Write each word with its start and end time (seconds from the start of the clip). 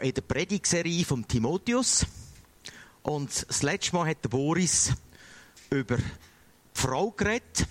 in 0.00 0.14
der 0.14 0.22
Predigserie 0.22 1.04
von 1.04 1.26
Timotheus. 1.26 2.06
Und 3.02 3.48
das 3.48 3.62
letzte 3.62 3.96
Mal 3.96 4.08
hat 4.08 4.22
Boris 4.28 4.92
über 5.70 5.96
die 5.96 6.02
Frau 6.74 7.10
geredet. 7.10 7.66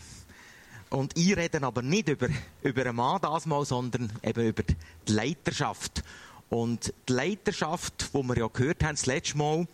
Und 0.90 1.18
ich 1.18 1.36
rede 1.36 1.62
aber 1.62 1.82
nicht 1.82 2.10
über, 2.10 2.30
über 2.64 2.82
einen 2.82 2.96
Mann 2.96 3.22
das 3.22 3.46
Mal, 3.46 3.66
sondern 3.66 4.12
eben 4.24 4.48
über 4.48 4.64
die 4.64 5.12
Leiterschaft. 5.12 6.04
Und 6.50 6.94
die 7.08 7.14
Leiterschaft, 7.14 8.12
die 8.14 8.24
wir 8.24 8.38
ja 8.38 8.48
gehört 8.48 8.84
haben 8.84 8.96
das 8.96 9.06
letzte 9.06 9.38
Mal, 9.38 9.68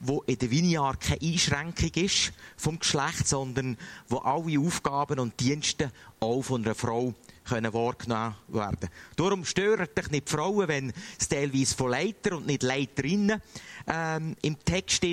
wo 0.00 0.22
in 0.22 0.38
der 0.38 0.50
Vineyard 0.50 1.00
keine 1.00 1.22
Einschränkung 1.22 1.90
ist 1.94 2.32
vom 2.56 2.78
Geschlecht, 2.78 3.26
sondern 3.26 3.78
wo 4.08 4.18
alle 4.18 4.58
Aufgaben 4.60 5.20
und 5.20 5.38
Dienste 5.40 5.90
auch 6.20 6.42
von 6.42 6.64
einer 6.64 6.74
Frau 6.74 7.14
können 7.48 7.72
wahrgenommen 7.72 8.34
werden. 8.48 8.88
Darum 9.16 9.44
stören 9.44 9.88
dich 9.96 10.10
nicht 10.10 10.28
die 10.28 10.32
Frauen, 10.32 10.68
wenn 10.68 10.92
es 11.18 11.28
teilweise 11.28 11.74
von 11.74 11.90
Leiter 11.90 12.36
und 12.36 12.46
nicht 12.46 12.62
Leiterinnen 12.62 13.40
ähm, 13.86 14.36
im 14.42 14.64
Text 14.64 15.04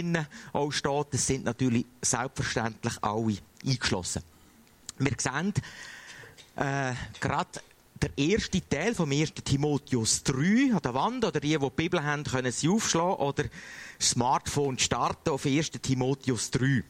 auch 0.51 0.71
steht. 0.71 1.07
Das 1.11 1.27
sind 1.27 1.45
natürlich 1.45 1.85
selbstverständlich 2.01 2.93
alle 3.01 3.37
eingeschlossen. 3.65 4.23
Wir 4.97 5.13
sehen 5.17 5.53
äh, 6.55 6.93
gerade 7.19 7.61
der 8.01 8.11
erste 8.17 8.61
Teil 8.67 8.93
vom 8.93 9.11
1. 9.11 9.33
Timotheus 9.45 10.23
3 10.23 10.73
an 10.73 10.81
der 10.83 10.93
Wand, 10.93 11.25
oder 11.25 11.39
die, 11.39 11.57
die 11.57 11.57
die 11.57 11.69
Bibel 11.75 12.03
haben, 12.03 12.23
können 12.23 12.51
sie 12.51 12.67
aufschlagen 12.67 13.15
oder 13.15 13.45
Smartphone 14.01 14.77
starten 14.77 15.29
auf 15.29 15.45
1. 15.45 15.71
Timotheus 15.81 16.51
3. 16.51 16.83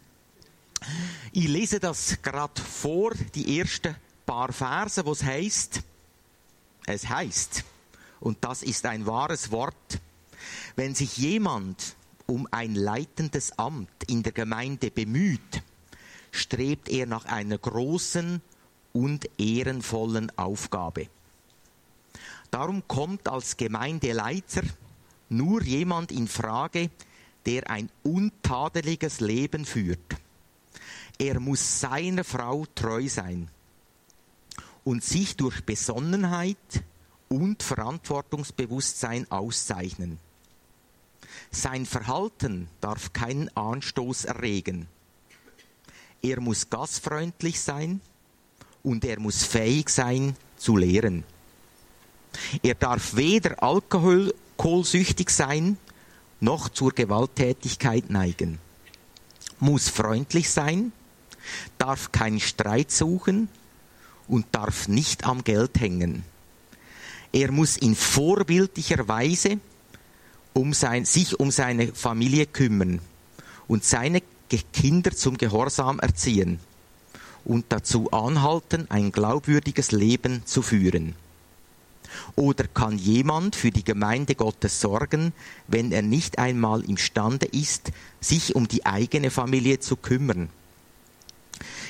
Ich 1.31 1.47
lese 1.47 1.79
das 1.79 2.17
gerade 2.21 2.59
vor, 2.61 3.11
die 3.35 3.59
ersten 3.59 3.95
paar 4.25 4.51
Verse, 4.51 5.05
wo 5.05 5.11
es 5.11 5.23
heißt, 5.23 5.81
es 6.85 7.07
heißt, 7.07 7.63
und 8.19 8.43
das 8.43 8.63
ist 8.63 8.85
ein 8.85 9.05
wahres 9.05 9.51
Wort, 9.51 9.99
wenn 10.75 10.95
sich 10.95 11.17
jemand 11.17 11.95
um 12.25 12.47
ein 12.51 12.75
leitendes 12.75 13.57
Amt 13.57 13.89
in 14.07 14.23
der 14.23 14.31
Gemeinde 14.31 14.91
bemüht, 14.91 15.61
strebt 16.31 16.89
er 16.89 17.05
nach 17.05 17.25
einer 17.25 17.57
großen 17.57 18.41
und 18.93 19.29
ehrenvollen 19.37 20.31
Aufgabe. 20.37 21.07
Darum 22.49 22.87
kommt 22.87 23.27
als 23.27 23.57
Gemeindeleiter 23.57 24.61
nur 25.29 25.63
jemand 25.63 26.11
in 26.11 26.27
Frage, 26.27 26.91
der 27.45 27.69
ein 27.69 27.89
untadeliges 28.03 29.19
Leben 29.19 29.65
führt. 29.65 30.15
Er 31.17 31.39
muss 31.39 31.81
seiner 31.81 32.23
Frau 32.23 32.65
treu 32.73 33.07
sein 33.09 33.49
und 34.83 35.03
sich 35.03 35.37
durch 35.37 35.63
Besonnenheit 35.63 36.83
und 37.29 37.63
Verantwortungsbewusstsein 37.63 39.29
auszeichnen. 39.31 40.19
Sein 41.51 41.85
Verhalten 41.85 42.67
darf 42.81 43.13
keinen 43.13 43.49
Anstoß 43.55 44.25
erregen. 44.25 44.87
Er 46.21 46.39
muss 46.39 46.69
gastfreundlich 46.69 47.61
sein 47.61 48.01
und 48.83 49.05
er 49.05 49.19
muss 49.19 49.43
fähig 49.43 49.89
sein 49.89 50.35
zu 50.57 50.77
lehren. 50.77 51.23
Er 52.61 52.75
darf 52.75 53.15
weder 53.15 53.61
alkoholsüchtig 53.61 55.29
sein 55.29 55.77
noch 56.39 56.69
zur 56.69 56.91
Gewalttätigkeit 56.91 58.09
neigen. 58.09 58.59
Muss 59.59 59.89
freundlich 59.89 60.49
sein, 60.49 60.91
darf 61.77 62.11
keinen 62.11 62.39
Streit 62.39 62.91
suchen 62.91 63.49
und 64.27 64.45
darf 64.51 64.87
nicht 64.87 65.25
am 65.25 65.43
Geld 65.43 65.79
hängen. 65.79 66.23
Er 67.31 67.51
muss 67.51 67.77
in 67.77 67.95
vorbildlicher 67.95 69.07
Weise 69.07 69.59
um 70.53 70.73
sein, 70.73 71.05
sich 71.05 71.39
um 71.39 71.51
seine 71.51 71.93
Familie 71.93 72.45
kümmern 72.45 72.99
und 73.67 73.83
seine 73.83 74.21
Kinder 74.71 75.11
zum 75.11 75.37
Gehorsam 75.37 75.99
erziehen 75.99 76.59
und 77.43 77.65
dazu 77.69 78.11
anhalten, 78.11 78.85
ein 78.89 79.11
glaubwürdiges 79.11 79.91
Leben 79.91 80.45
zu 80.45 80.61
führen. 80.61 81.15
Oder 82.35 82.67
kann 82.67 82.97
jemand 82.97 83.55
für 83.55 83.71
die 83.71 83.83
Gemeinde 83.83 84.35
Gottes 84.35 84.79
sorgen, 84.79 85.33
wenn 85.67 85.91
er 85.91 86.03
nicht 86.03 86.37
einmal 86.37 86.83
imstande 86.83 87.47
ist, 87.47 87.91
sich 88.21 88.55
um 88.55 88.67
die 88.67 88.85
eigene 88.85 89.31
Familie 89.31 89.79
zu 89.79 89.95
kümmern? 89.95 90.49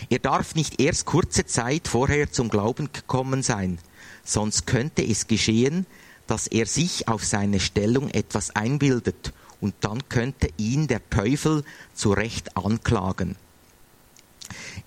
Er 0.09 0.19
darf 0.19 0.55
nicht 0.55 0.81
erst 0.81 1.05
kurze 1.05 1.45
Zeit 1.45 1.87
vorher 1.87 2.31
zum 2.31 2.49
Glauben 2.49 2.89
gekommen 2.91 3.43
sein, 3.43 3.79
sonst 4.23 4.67
könnte 4.67 5.03
es 5.03 5.27
geschehen, 5.27 5.85
dass 6.27 6.47
er 6.47 6.65
sich 6.65 7.07
auf 7.07 7.23
seine 7.23 7.59
Stellung 7.59 8.09
etwas 8.09 8.55
einbildet 8.55 9.33
und 9.61 9.73
dann 9.81 10.07
könnte 10.09 10.49
ihn 10.57 10.87
der 10.87 11.07
Teufel 11.09 11.63
zu 11.93 12.11
Recht 12.11 12.57
anklagen. 12.57 13.35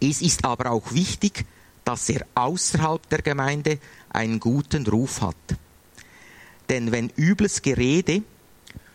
Es 0.01 0.23
ist 0.23 0.45
aber 0.45 0.71
auch 0.71 0.93
wichtig, 0.93 1.45
dass 1.85 2.09
er 2.09 2.27
außerhalb 2.35 3.09
der 3.09 3.23
Gemeinde 3.23 3.79
einen 4.11 4.41
guten 4.41 4.87
Ruf 4.87 5.21
hat. 5.21 5.37
Denn 6.69 6.93
wenn 6.93 7.11
übles 7.17 7.63
Gerede 7.63 8.23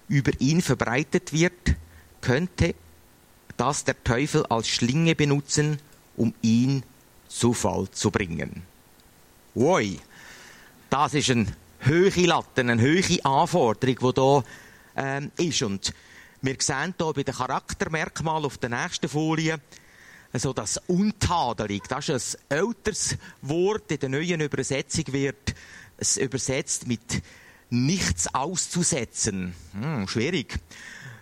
über 0.08 0.32
ihn 0.40 0.62
verbreitet 0.62 1.32
wird, 1.32 1.76
könnte 2.20 2.76
das 3.62 3.84
der 3.84 4.04
Teufel 4.04 4.44
als 4.48 4.68
Schlinge 4.68 5.14
benutzen 5.14 5.80
um 6.18 6.34
ihn 6.42 6.84
zu 7.28 7.54
Fall 7.54 7.90
zu 7.92 8.12
bringen. 8.12 8.64
Woi, 9.54 10.00
das 10.90 11.14
ist 11.14 11.30
eine 11.30 11.48
hohe 11.88 12.26
Latte, 12.26 12.62
eine 12.62 12.82
hohe 12.82 13.26
Anforderung, 13.26 14.14
die 14.16 14.22
hier 14.22 14.44
ähm, 14.96 15.32
ist. 15.38 15.62
Und 15.64 15.94
wir 16.42 16.56
sehen 16.60 16.96
hier 16.98 17.14
bei 17.14 17.24
den 17.24 17.36
Charaktermerkmalen 17.36 18.46
auf 18.46 18.58
der 18.58 18.70
nächsten 18.70 19.10
Folie, 19.10 19.60
also 20.34 20.54
das 20.54 20.80
Untadelig, 20.88 21.84
das 21.90 22.10
ist 22.10 22.40
ein 22.50 22.60
älteres 22.60 23.18
Wort, 23.42 23.92
in 23.92 24.00
der 24.00 24.10
neuen 24.10 24.42
Übersetzung 24.42 25.06
wird 25.12 25.54
es 25.98 26.18
übersetzt 26.18 26.88
mit 26.88 27.22
nichts 27.70 28.34
auszusetzen. 28.34 29.54
Hm, 29.74 30.08
schwierig. 30.08 30.58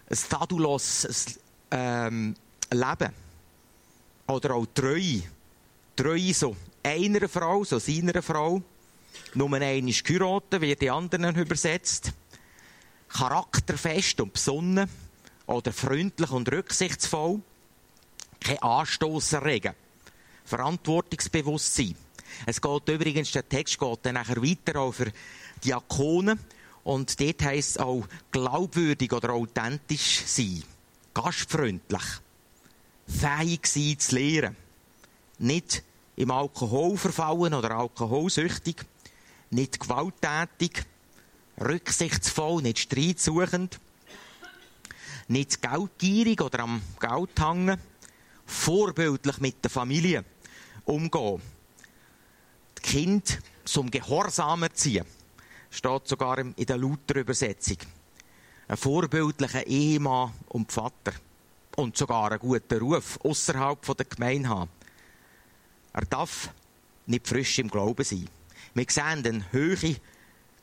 Ein 0.09 0.17
tadellos 0.29 1.39
ähm, 1.71 2.35
Leben. 2.71 3.13
Oder 4.27 4.55
auch 4.55 4.65
Treue. 4.73 5.23
Treue 5.95 6.33
so 6.33 6.55
einer 6.83 7.27
Frau, 7.27 7.63
so 7.63 7.79
seiner 7.79 8.21
Frau. 8.21 8.61
Nur 9.33 9.53
einer 9.53 9.73
ist 9.73 10.03
geheiratet, 10.03 10.61
wie 10.61 10.75
die 10.75 10.89
anderen 10.89 11.35
übersetzt. 11.35 12.13
Charakterfest 13.09 14.21
und 14.21 14.33
besonnen. 14.33 14.89
Oder 15.47 15.73
freundlich 15.73 16.31
und 16.31 16.51
rücksichtsvoll. 16.51 17.41
Kein 18.39 18.59
Anstoß 18.59 19.33
erregen. 19.33 19.73
Verantwortungsbewusstsein. 20.45 21.95
Es 22.45 22.61
geht 22.61 22.89
übrigens, 22.89 23.31
der 23.31 23.47
Text 23.47 23.79
geht 23.79 23.99
dann 24.03 24.15
nachher 24.15 24.41
weiter 24.41 24.79
auch 24.79 24.93
für 24.93 25.11
Diakonen. 25.63 26.39
Und 26.83 27.19
dort 27.19 27.43
heisst 27.43 27.71
es 27.71 27.77
auch 27.77 28.07
glaubwürdig 28.31 29.11
oder 29.11 29.33
authentisch 29.33 30.23
sein. 30.25 30.63
Gastfreundlich 31.13 32.03
fähig 33.07 33.65
sein 33.65 33.99
zu 33.99 34.15
lehren. 34.15 34.55
Nicht 35.39 35.83
im 36.15 36.31
Alkohol 36.31 36.97
verfallen 36.97 37.53
oder 37.53 37.71
alkoholsüchtig, 37.71 38.85
nicht 39.49 39.79
gewalttätig, 39.79 40.85
rücksichtsvoll, 41.59 42.61
nicht 42.61 42.79
streitsuchend, 42.79 43.79
nicht 45.27 45.61
geldgierig 45.61 46.41
oder 46.41 46.59
am 46.59 46.81
Geld 46.99 47.39
hängen, 47.39 47.79
vorbildlich 48.45 49.39
mit 49.39 49.63
der 49.63 49.71
Familie 49.71 50.25
umgehen. 50.85 51.41
Die 52.77 52.81
Kind 52.81 53.39
zum 53.65 53.89
Gehorsam 53.91 54.63
erziehen. 54.63 55.05
Steht 55.69 56.07
sogar 56.07 56.39
in 56.39 56.55
der 56.57 56.77
Luther-Übersetzung. 56.77 57.77
Ein 58.69 58.77
vorbildlicher 58.77 59.65
Ehemann 59.65 60.31
und 60.49 60.71
Vater 60.71 61.13
und 61.75 61.97
sogar 61.97 62.29
einen 62.31 62.39
guten 62.39 62.77
Ruf 62.77 63.17
außerhalb 63.23 63.97
der 63.97 64.05
Gemeinde 64.05 64.47
haben. 64.47 64.69
Er 65.91 66.05
darf 66.05 66.51
nicht 67.07 67.27
frisch 67.27 67.57
im 67.57 67.67
Glauben 67.67 68.03
sein. 68.03 68.29
Wir 68.75 68.85
sehen 68.87 69.25
eine 69.25 69.43
hohe 69.51 69.95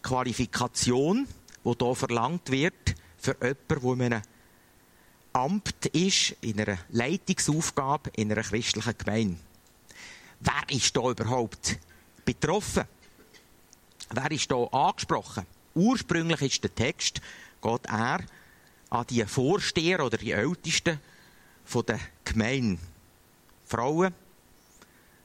Qualifikation, 0.04 1.26
die 1.64 1.74
hier 1.76 1.94
verlangt 1.96 2.48
wird 2.52 2.94
für 3.18 3.36
jemanden, 3.42 3.66
der 3.66 3.82
in 3.92 4.02
einem 4.02 4.22
Amt 5.32 5.86
ist, 5.86 6.36
in 6.42 6.60
einer 6.60 6.78
Leitungsaufgabe 6.90 8.10
in 8.14 8.30
einer 8.30 8.44
christlichen 8.44 8.96
Gemeinde. 8.98 9.36
Wer 10.38 10.76
ist 10.76 10.96
da 10.96 11.10
überhaupt 11.10 11.76
betroffen? 12.24 12.84
Wer 14.10 14.30
ist 14.30 14.48
da 14.48 14.62
angesprochen? 14.62 15.44
Ursprünglich 15.74 16.40
ist 16.40 16.62
der 16.62 16.74
Text, 16.74 17.20
geht 17.66 17.86
er 17.86 18.20
an 18.90 19.06
die 19.08 19.24
Vorsteher 19.24 20.04
oder 20.04 20.16
die 20.16 20.32
Ältesten 20.32 21.00
der 21.86 22.00
Gemeinde. 22.24 22.80
Frauen 23.64 24.14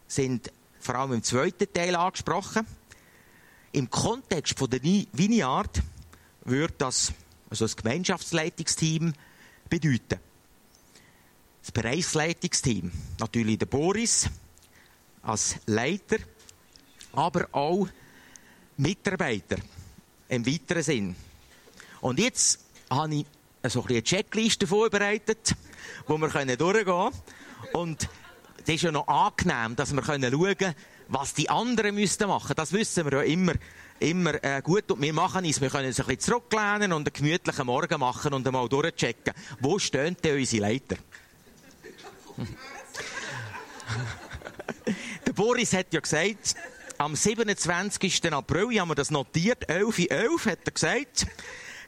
sind 0.07 0.51
vor 0.79 0.95
allem 0.95 1.13
im 1.13 1.23
zweiten 1.23 1.71
Teil 1.71 1.95
angesprochen. 1.95 2.65
im 3.73 3.89
Kontext 3.89 4.57
von 4.57 4.69
der 4.69 4.81
Vineyard 4.83 5.81
würde 6.43 6.73
das 6.77 7.13
also 7.49 7.65
das 7.65 7.75
Gemeinschaftsleitungsteam 7.75 9.13
bedeuten. 9.69 10.19
Das 11.61 11.71
Bereichsleitungsteam. 11.71 12.91
Natürlich 13.19 13.59
der 13.59 13.65
Boris 13.67 14.29
als 15.21 15.57
Leiter, 15.67 16.17
aber 17.13 17.47
auch 17.51 17.87
Mitarbeiter 18.77 19.57
im 20.29 20.45
weiteren 20.45 20.83
Sinn. 20.83 21.15
Und 22.01 22.19
jetzt 22.19 22.59
habe 22.89 23.15
ich 23.15 23.25
so 23.69 23.85
eine 23.85 24.03
Checkliste 24.03 24.67
vorbereitet, 24.67 25.55
wo 26.07 26.17
wir 26.17 26.27
durchgehen 26.27 26.85
können. 26.85 27.11
Und 27.73 28.09
es 28.63 28.69
ist 28.75 28.81
ja 28.81 28.91
noch 28.91 29.07
angenehm, 29.07 29.75
dass 29.75 29.93
wir 29.93 30.03
schauen 30.03 30.21
können, 30.21 30.75
was 31.07 31.33
die 31.33 31.49
anderen 31.49 31.95
müssten 31.95 32.27
machen. 32.27 32.53
Das 32.55 32.73
wissen 32.73 33.05
wir 33.05 33.19
ja 33.19 33.23
immer, 33.23 33.53
immer 33.99 34.43
äh, 34.43 34.61
gut. 34.61 34.89
Und 34.91 35.01
wir 35.01 35.13
machen 35.13 35.45
es. 35.45 35.61
Wir 35.61 35.69
können 35.69 35.87
uns 35.87 35.99
ein 35.99 36.05
bisschen 36.07 36.21
zurücklehnen 36.21 36.93
und 36.93 37.07
einen 37.07 37.13
gemütlichen 37.13 37.65
Morgen 37.65 37.99
machen 37.99 38.33
und 38.33 38.47
einmal 38.47 38.67
durchchecken. 38.67 39.33
Wo 39.59 39.77
stehen 39.77 40.17
denn 40.23 40.37
unsere 40.37 40.61
Leiter? 40.61 40.97
Der 45.27 45.33
Boris 45.33 45.73
hat 45.73 45.93
ja 45.93 45.99
gesagt, 45.99 46.55
am 46.97 47.15
27. 47.15 48.33
April, 48.33 48.67
ich 48.71 48.79
habe 48.79 48.89
mir 48.89 48.95
das 48.95 49.11
notiert, 49.11 49.69
11.11 49.69 50.09
11, 50.09 50.45
hat 50.45 50.59
er 50.65 50.71
gesagt, 50.71 51.27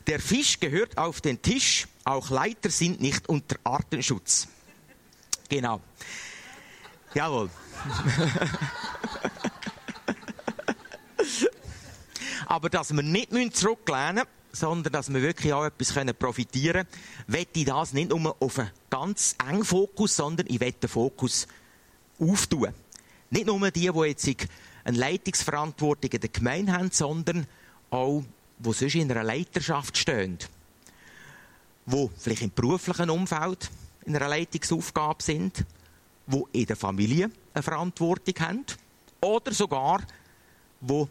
der 0.07 0.19
Fisch 0.19 0.59
gehört 0.59 0.97
auf 0.97 1.21
den 1.21 1.41
Tisch, 1.41 1.87
auch 2.03 2.29
Leiter 2.29 2.69
sind 2.69 3.01
nicht 3.01 3.29
unter 3.29 3.55
Artenschutz. 3.63 4.47
Genau. 5.49 5.81
Jawohl. 7.13 7.49
Aber 12.47 12.69
dass 12.69 12.93
wir 12.93 13.01
nicht 13.03 13.31
zurücklehnen 13.55 14.15
müssen, 14.15 14.27
sondern 14.51 14.93
dass 14.93 15.11
wir 15.11 15.21
wirklich 15.21 15.51
auch 15.53 15.65
etwas 15.65 15.93
profitieren 16.17 16.85
können, 16.85 17.03
möchte 17.27 17.59
ich 17.59 17.65
das 17.65 17.93
nicht 17.93 18.09
nur 18.09 18.35
auf 18.39 18.59
einen 18.59 18.71
ganz 18.89 19.35
engen 19.47 19.65
Fokus, 19.65 20.15
sondern 20.15 20.45
ich 20.47 20.59
möchte 20.59 20.81
den 20.81 20.89
Fokus 20.89 21.47
auftun. 22.19 22.73
Nicht 23.29 23.47
nur 23.47 23.71
die, 23.71 23.89
die 23.91 23.99
jetzt 24.07 24.29
eine 24.83 24.97
Leitungsverantwortung 24.97 26.11
in 26.11 26.19
der 26.19 26.29
Gemeinde 26.29 26.73
haben, 26.73 26.91
sondern 26.91 27.47
auch, 27.89 28.23
die 28.63 28.73
sonst 28.73 28.95
in 28.95 29.11
einer 29.11 29.23
Leiterschaft 29.23 29.97
stehen. 29.97 30.37
Die 31.85 32.09
vielleicht 32.17 32.41
im 32.41 32.51
beruflichen 32.51 33.09
Umfeld 33.09 33.69
in 34.05 34.15
einer 34.15 34.29
Leitungsaufgabe 34.29 35.21
sind, 35.21 35.65
die 36.27 36.43
in 36.53 36.65
der 36.65 36.75
Familie 36.75 37.29
eine 37.53 37.63
Verantwortung 37.63 38.35
haben 38.39 38.65
oder 39.21 39.53
sogar, 39.53 40.01
die 40.81 41.05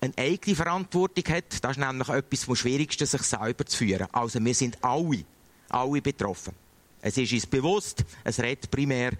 eine 0.00 0.14
eigene 0.16 0.56
Verantwortung 0.56 1.24
hat. 1.34 1.64
Das 1.64 1.72
ist 1.72 1.78
nämlich 1.78 2.08
etwas 2.08 2.44
vom 2.44 2.56
Schwierigsten, 2.56 3.06
sich 3.06 3.22
selber 3.22 3.66
zu 3.66 3.78
führen. 3.78 4.06
Also 4.12 4.44
wir 4.44 4.54
sind 4.54 4.82
alle, 4.82 5.24
alle 5.68 6.02
betroffen. 6.02 6.54
Es 7.00 7.16
ist 7.16 7.32
uns 7.32 7.46
bewusst, 7.46 8.04
es 8.24 8.40
redet 8.40 8.70
primär 8.70 9.12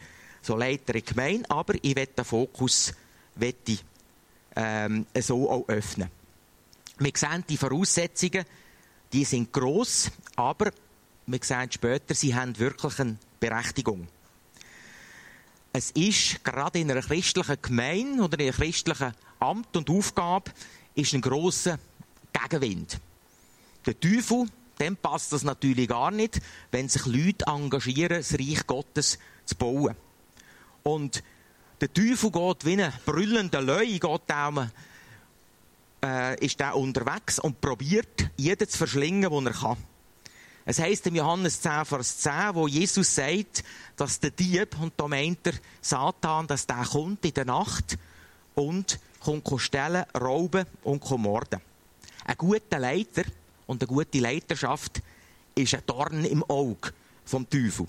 so 0.42 0.56
Leiter 0.56 0.94
in 0.94 1.04
Gemeinde, 1.04 1.50
aber 1.50 1.74
ich 1.82 1.96
will 1.96 2.06
den 2.06 2.24
Fokus 2.24 2.92
ich, 3.38 3.84
ähm, 4.54 5.06
so 5.20 5.50
auch 5.50 5.68
öffnen. 5.68 6.08
Wir 6.98 7.12
sehen 7.14 7.44
die 7.48 7.56
Voraussetzungen, 7.56 8.44
die 9.12 9.24
sind 9.24 9.52
gross, 9.52 10.10
aber 10.36 10.72
wir 11.26 11.40
sehen 11.42 11.70
später, 11.70 12.14
sie 12.14 12.34
haben 12.34 12.58
wirklich 12.58 12.98
eine 12.98 13.18
Berechtigung 13.38 14.08
es 15.76 15.90
ist 15.90 16.42
gerade 16.42 16.78
in 16.78 16.90
einer 16.90 17.02
christlichen 17.02 17.60
Gemeinde 17.60 18.22
oder 18.22 18.40
in 18.40 18.46
einem 18.46 18.54
christlichen 18.54 19.12
Amt 19.38 19.76
und 19.76 19.90
Aufgabe 19.90 20.50
ist 20.94 21.12
ein 21.12 21.20
grosser 21.20 21.78
Gegenwind. 22.32 22.98
Der 23.84 24.00
Teufel, 24.00 24.46
dem 24.80 24.96
passt 24.96 25.34
das 25.34 25.42
natürlich 25.42 25.88
gar 25.88 26.10
nicht, 26.10 26.40
wenn 26.70 26.88
sich 26.88 27.04
Leute 27.04 27.44
engagieren, 27.46 28.16
das 28.16 28.32
Reich 28.32 28.66
Gottes 28.66 29.18
zu 29.44 29.54
bauen. 29.56 29.94
Und 30.82 31.22
der 31.82 31.92
Teufel 31.92 32.30
geht 32.30 32.64
wie 32.64 32.82
ein 32.82 32.92
brüllender 33.04 33.60
Löwe, 33.60 33.98
geht 33.98 34.20
der, 34.30 34.70
äh, 36.06 36.44
ist 36.44 36.60
der 36.60 36.76
unterwegs 36.76 37.38
und 37.38 37.60
probiert, 37.60 38.30
jeden 38.36 38.68
zu 38.68 38.78
verschlingen, 38.78 39.30
den 39.30 39.46
er 39.46 39.52
kann. 39.52 39.76
Es 40.64 40.78
heißt 40.78 41.06
im 41.06 41.16
Johannes 41.16 41.60
10, 41.60 41.84
Vers 41.84 42.18
10, 42.18 42.54
wo 42.54 42.66
Jesus 42.66 43.14
sagt, 43.14 43.62
dass 43.96 44.18
der 44.18 44.30
Dieb, 44.30 44.80
und 44.80 44.94
da 44.96 45.06
meint 45.06 45.46
er 45.46 45.54
Satan, 45.80 46.46
dass 46.46 46.66
der 46.66 46.84
kommt 46.84 47.24
in 47.24 47.34
der 47.34 47.44
Nacht 47.44 47.96
und 48.54 48.98
kommt 49.20 49.60
stellen, 49.60 50.04
rauben 50.18 50.66
und 50.82 51.08
morden. 51.18 51.60
Ein 52.24 52.36
guter 52.36 52.78
Leiter 52.78 53.22
und 53.66 53.82
eine 53.82 53.88
gute 53.88 54.18
Leiterschaft 54.18 55.02
ist 55.54 55.74
ein 55.74 55.82
Dorn 55.86 56.24
im 56.24 56.42
Auge 56.44 56.92
vom 57.24 57.48
Teufel. 57.48 57.86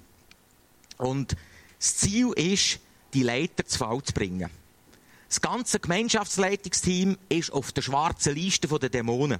Und 0.97 1.35
das 1.79 1.97
Ziel 1.97 2.31
ist, 2.35 2.79
die 3.13 3.23
Leiter 3.23 3.65
zu 3.65 3.77
Fall 3.77 4.01
zu 4.03 4.13
bringen. 4.13 4.49
Das 5.27 5.41
ganze 5.41 5.79
Gemeinschaftsleitungsteam 5.79 7.17
ist 7.29 7.51
auf 7.51 7.71
der 7.71 7.81
schwarzen 7.81 8.35
Liste 8.35 8.67
der 8.67 8.89
Dämonen. 8.89 9.39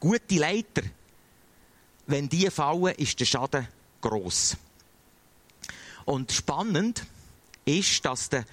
Gute 0.00 0.34
Leiter 0.34 0.82
wenn 2.06 2.28
die 2.28 2.50
fallen, 2.50 2.94
ist 2.94 3.18
der 3.18 3.24
Schaden 3.24 3.66
groß. 4.00 4.56
Und 6.04 6.30
spannend 6.30 7.04
ist, 7.64 8.04
dass 8.04 8.28
der 8.28 8.44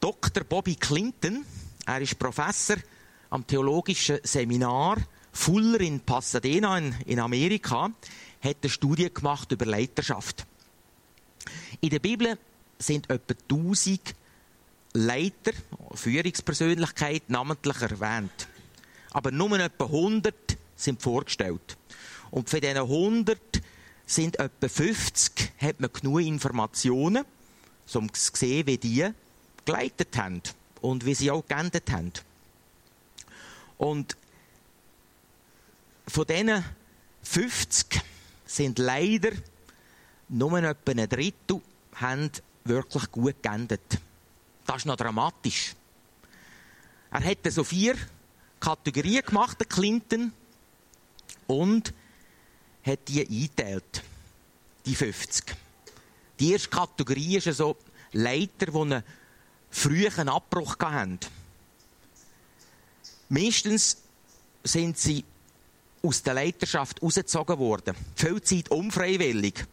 Dr. 0.00 0.44
Bobby 0.44 0.76
Clinton, 0.76 1.44
er 1.86 2.00
ist 2.00 2.18
Professor 2.18 2.76
am 3.30 3.46
theologischen 3.46 4.20
Seminar 4.22 4.98
Fuller 5.32 5.80
in 5.80 5.98
Pasadena 5.98 6.78
in, 6.78 6.94
in 7.06 7.18
Amerika, 7.18 7.90
hat 8.40 8.56
eine 8.62 8.70
Studie 8.70 9.12
gemacht 9.12 9.50
über 9.50 9.66
Leiterschaft. 9.66 10.46
In 11.80 11.90
der 11.90 11.98
Bibel 11.98 12.38
sind 12.78 13.10
etwa 13.10 13.34
1000 13.50 14.14
Leiter, 14.96 15.52
Führungspersönlichkeiten 15.92 17.32
namentlich 17.32 17.82
erwähnt. 17.82 18.46
Aber 19.10 19.32
nur 19.32 19.58
etwa 19.58 19.86
100 19.86 20.34
sind 20.76 21.02
vorgestellt. 21.02 21.76
Und 22.30 22.48
von 22.48 22.60
diesen 22.60 22.76
100 22.76 23.38
sind 24.06 24.38
etwa 24.38 24.68
50, 24.68 25.52
hat 25.58 25.80
man 25.80 25.92
genug 25.92 26.20
Informationen, 26.20 27.24
um 27.92 28.12
zu 28.12 28.30
sehen, 28.34 28.66
wie 28.68 28.78
die 28.78 29.10
geleitet 29.64 30.16
haben 30.16 30.42
und 30.80 31.04
wie 31.04 31.14
sie 31.14 31.30
auch 31.30 31.44
geendet 31.46 31.90
haben. 31.90 32.12
Und 33.78 34.16
von 36.06 36.26
diesen 36.26 36.64
50 37.24 38.00
sind 38.46 38.78
leider 38.78 39.32
nur 40.28 40.56
etwa 40.62 40.92
ein 40.92 41.08
Drittel 41.08 41.60
haben 41.96 42.30
wirklich 42.64 43.10
gut 43.10 43.42
geendet. 43.42 43.98
Das 44.66 44.76
ist 44.78 44.86
noch 44.86 44.96
dramatisch. 44.96 45.74
Er 47.10 47.20
hätte 47.20 47.50
so 47.50 47.64
vier 47.64 47.96
Kategorien 48.58 49.24
gemacht, 49.24 49.60
der 49.60 49.66
Clinton, 49.66 50.32
und 51.46 51.92
hat 52.84 53.08
die 53.08 53.26
eingeteilt. 53.26 54.02
Die 54.86 54.94
50. 54.94 55.54
Die 56.40 56.52
erste 56.52 56.68
Kategorie 56.68 57.36
ist 57.36 57.56
so 57.56 57.76
Leiter, 58.12 58.66
die 58.66 58.76
einen 58.76 59.02
frühen 59.70 60.28
Abbruch 60.28 60.76
hatten. 60.80 61.18
Meistens 63.28 63.98
sind 64.62 64.98
sie 64.98 65.24
aus 66.02 66.22
der 66.22 66.34
Leiterschaft 66.34 67.02
rausgezogen 67.02 67.58
worden. 67.58 67.96
Viel 68.14 68.40
Zeit 68.42 68.70
unfreiwillig. 68.70 69.64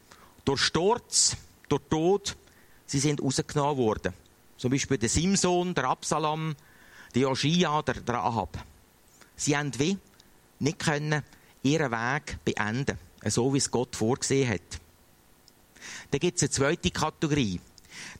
Durch 0.45 0.62
Sturz, 0.62 1.36
durch 1.67 1.81
Tod, 1.89 2.38
sie 2.86 3.00
sind 3.00 3.21
rausgenommen 3.21 3.77
worden. 3.77 4.13
Zum 4.62 4.70
Beispiel 4.70 5.00
der 5.00 5.10
Simson, 5.10 5.74
der 5.74 5.86
Absalom, 5.86 6.56
der 7.15 7.24
Joschia, 7.24 7.82
der, 7.82 7.96
der 7.96 8.24
Ahab. 8.24 8.63
Sie 9.36 9.58
haben 9.58 9.72
wie 9.80 9.98
nicht 10.60 10.77
können 10.77 11.24
ihren 11.63 11.91
Weg 11.91 12.38
beenden. 12.46 13.00
So 13.25 13.51
wie 13.56 13.58
es 13.58 13.72
Gott 13.72 13.96
vorgesehen 13.96 14.48
hat. 14.48 14.80
Dann 16.12 16.20
gibt 16.20 16.38
es 16.38 16.44
eine 16.44 16.51
zweite 16.51 16.91
Kategorie. 16.91 17.60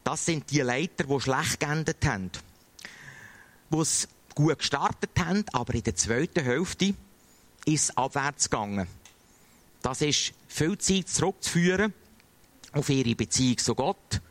Das 0.04 0.26
sind 0.26 0.50
die 0.50 0.62
Leiter, 0.62 1.04
die 1.04 1.20
schlecht 1.20 1.60
geendet 1.60 2.04
haben. 2.08 2.32
Die 3.72 3.78
es 3.78 4.08
gut 4.34 4.58
gestartet 4.58 5.12
haben, 5.20 5.46
aber 5.54 5.76
in 5.76 5.84
der 5.84 5.96
zweiten 5.96 6.44
Hälfte 6.44 6.96
ist 7.66 7.90
es 7.90 7.98
abwärts 7.98 8.50
gegangen. 8.50 8.88
Das 9.84 10.02
ist 10.02 10.34
viel 10.48 10.76
Zeit 10.80 11.08
zurückzuführen 11.08 11.94
auf 12.72 12.90
ihre 12.90 13.14
Beziehung 13.14 13.60
zu 13.60 13.76
Gott, 13.76 14.22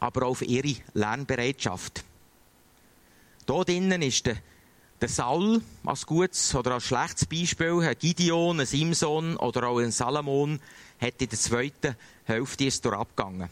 aber 0.00 0.26
auch 0.26 0.30
auf 0.30 0.42
ihre 0.42 0.76
Lernbereitschaft. 0.94 2.04
Hier 3.46 3.64
drinnen 3.64 4.02
ist 4.02 4.26
der 4.26 4.36
der 5.00 5.08
Saul 5.08 5.62
als 5.84 6.04
gutes 6.04 6.54
oder 6.54 6.74
als 6.74 6.84
schlechtes 6.84 7.26
Beispiel, 7.26 7.80
ein 7.80 7.96
Gideon, 7.98 8.60
ein 8.60 8.66
Simson 8.66 9.36
oder 9.36 9.68
auch 9.68 9.78
ein 9.78 9.92
Salomon, 9.92 10.60
hat 11.00 11.22
in 11.22 11.28
der 11.28 11.38
zweiten 11.38 11.96
Hälfte 12.24 12.66
ist 12.66 12.86
abgegangen. 12.86 13.48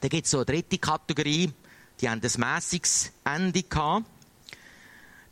Dann 0.00 0.10
gibt 0.10 0.26
es 0.26 0.30
so 0.30 0.38
eine 0.38 0.46
dritte 0.46 0.78
Kategorie, 0.78 1.50
die 2.00 2.08
haben 2.08 2.20
ein 2.22 2.54
mäßiges 2.54 3.12
Ende 3.24 3.62
gehabt. 3.62 4.04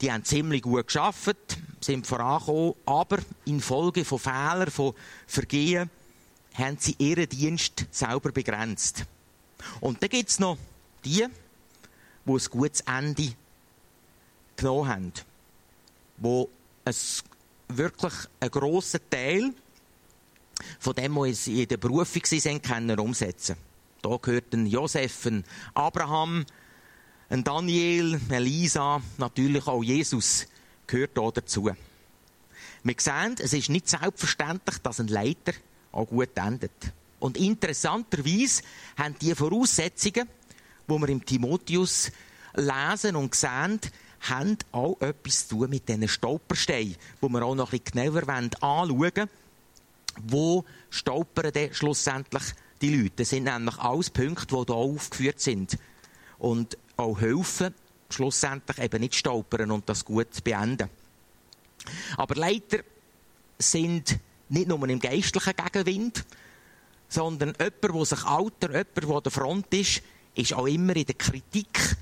die 0.00 0.10
haben 0.10 0.24
ziemlich 0.24 0.62
gut 0.62 0.86
geschafft, 0.86 1.58
sind 1.80 2.06
vorangekommen, 2.06 2.74
aber 2.86 3.18
infolge 3.44 4.04
von 4.04 4.18
Fehlern, 4.18 4.70
von 4.70 4.94
Vergehen, 5.26 5.90
haben 6.54 6.76
sie 6.78 6.96
ihren 6.98 7.28
Dienst 7.28 7.86
selber 7.90 8.32
begrenzt. 8.32 9.04
Und 9.80 10.02
dann 10.02 10.08
gibt 10.08 10.28
es 10.28 10.38
noch 10.38 10.58
die, 11.04 11.26
die 12.24 12.32
ein 12.32 12.44
gutes 12.50 12.80
Ende 12.82 13.34
genommen 14.56 14.88
haben, 14.88 15.12
wo 16.18 16.48
es 16.84 17.24
wirklich 17.68 18.12
einen 18.40 18.50
grossen 18.50 19.00
Teil 19.10 19.52
von 20.78 20.94
dem, 20.94 21.16
was 21.16 21.46
in 21.46 21.66
der 21.66 21.76
Berufung 21.76 22.22
sind, 22.24 22.62
können 22.62 22.98
umsetzen. 22.98 23.56
Da 24.02 24.16
gehörten 24.16 24.66
Josef, 24.66 25.28
Abraham, 25.74 26.44
Daniel, 27.28 28.20
Elisa, 28.28 29.00
natürlich 29.16 29.66
auch 29.66 29.82
Jesus 29.82 30.46
gehört 30.86 31.12
hier 31.18 31.32
dazu. 31.32 31.70
Wir 32.84 32.94
sehen, 32.98 33.36
es 33.38 33.52
ist 33.52 33.70
nicht 33.70 33.88
selbstverständlich, 33.88 34.78
dass 34.78 35.00
ein 35.00 35.06
Leiter 35.06 35.52
auch 35.92 36.06
gut 36.06 36.36
endet. 36.36 36.92
Und 37.22 37.36
interessanterweise 37.36 38.62
haben 38.98 39.14
die 39.20 39.32
Voraussetzungen, 39.32 40.28
die 40.88 40.92
wir 40.92 41.08
im 41.08 41.24
Timotheus 41.24 42.10
lesen 42.52 43.14
und 43.14 43.36
sehen, 43.36 43.78
haben 44.22 44.58
auch 44.72 45.00
etwas 45.00 45.46
zu 45.46 45.58
tun 45.58 45.70
mit 45.70 45.88
diesen 45.88 46.08
Stolpersteinen, 46.08 46.96
die 47.22 47.28
wir 47.28 47.42
auch 47.44 47.54
noch 47.54 47.70
bisschen 47.70 48.12
genauer 48.12 48.28
anschauen 48.28 48.98
wollen. 48.98 49.30
Wo 50.20 50.64
stolpern 50.90 51.52
denn 51.52 51.72
schlussendlich 51.72 52.42
die 52.80 52.96
Leute? 52.96 53.12
Das 53.18 53.28
sind 53.28 53.44
nämlich 53.44 53.78
alles 53.78 54.10
Punkte, 54.10 54.56
die 54.56 54.64
hier 54.66 54.74
aufgeführt 54.74 55.40
sind. 55.40 55.78
Und 56.38 56.76
auch 56.96 57.20
helfen, 57.20 57.72
schlussendlich 58.10 58.78
eben 58.80 59.00
nicht 59.00 59.14
stolpern 59.14 59.70
und 59.70 59.88
das 59.88 60.04
gut 60.04 60.42
beenden. 60.42 60.90
Aber 62.16 62.34
Leiter 62.34 62.78
sind 63.60 64.18
nicht 64.48 64.66
nur 64.66 64.88
im 64.88 64.98
geistlichen 64.98 65.54
Gegenwind, 65.54 66.24
sondern 67.12 67.54
jemand, 67.58 67.82
der 67.82 68.04
sich 68.04 68.24
alter, 68.24 68.70
jemand, 68.70 68.96
der 68.96 69.08
an 69.10 69.22
der 69.22 69.32
Front 69.32 69.74
ist, 69.74 70.02
ist 70.34 70.54
auch 70.54 70.66
immer 70.66 70.96
in 70.96 71.04
der 71.04 71.14
Kritik 71.14 71.96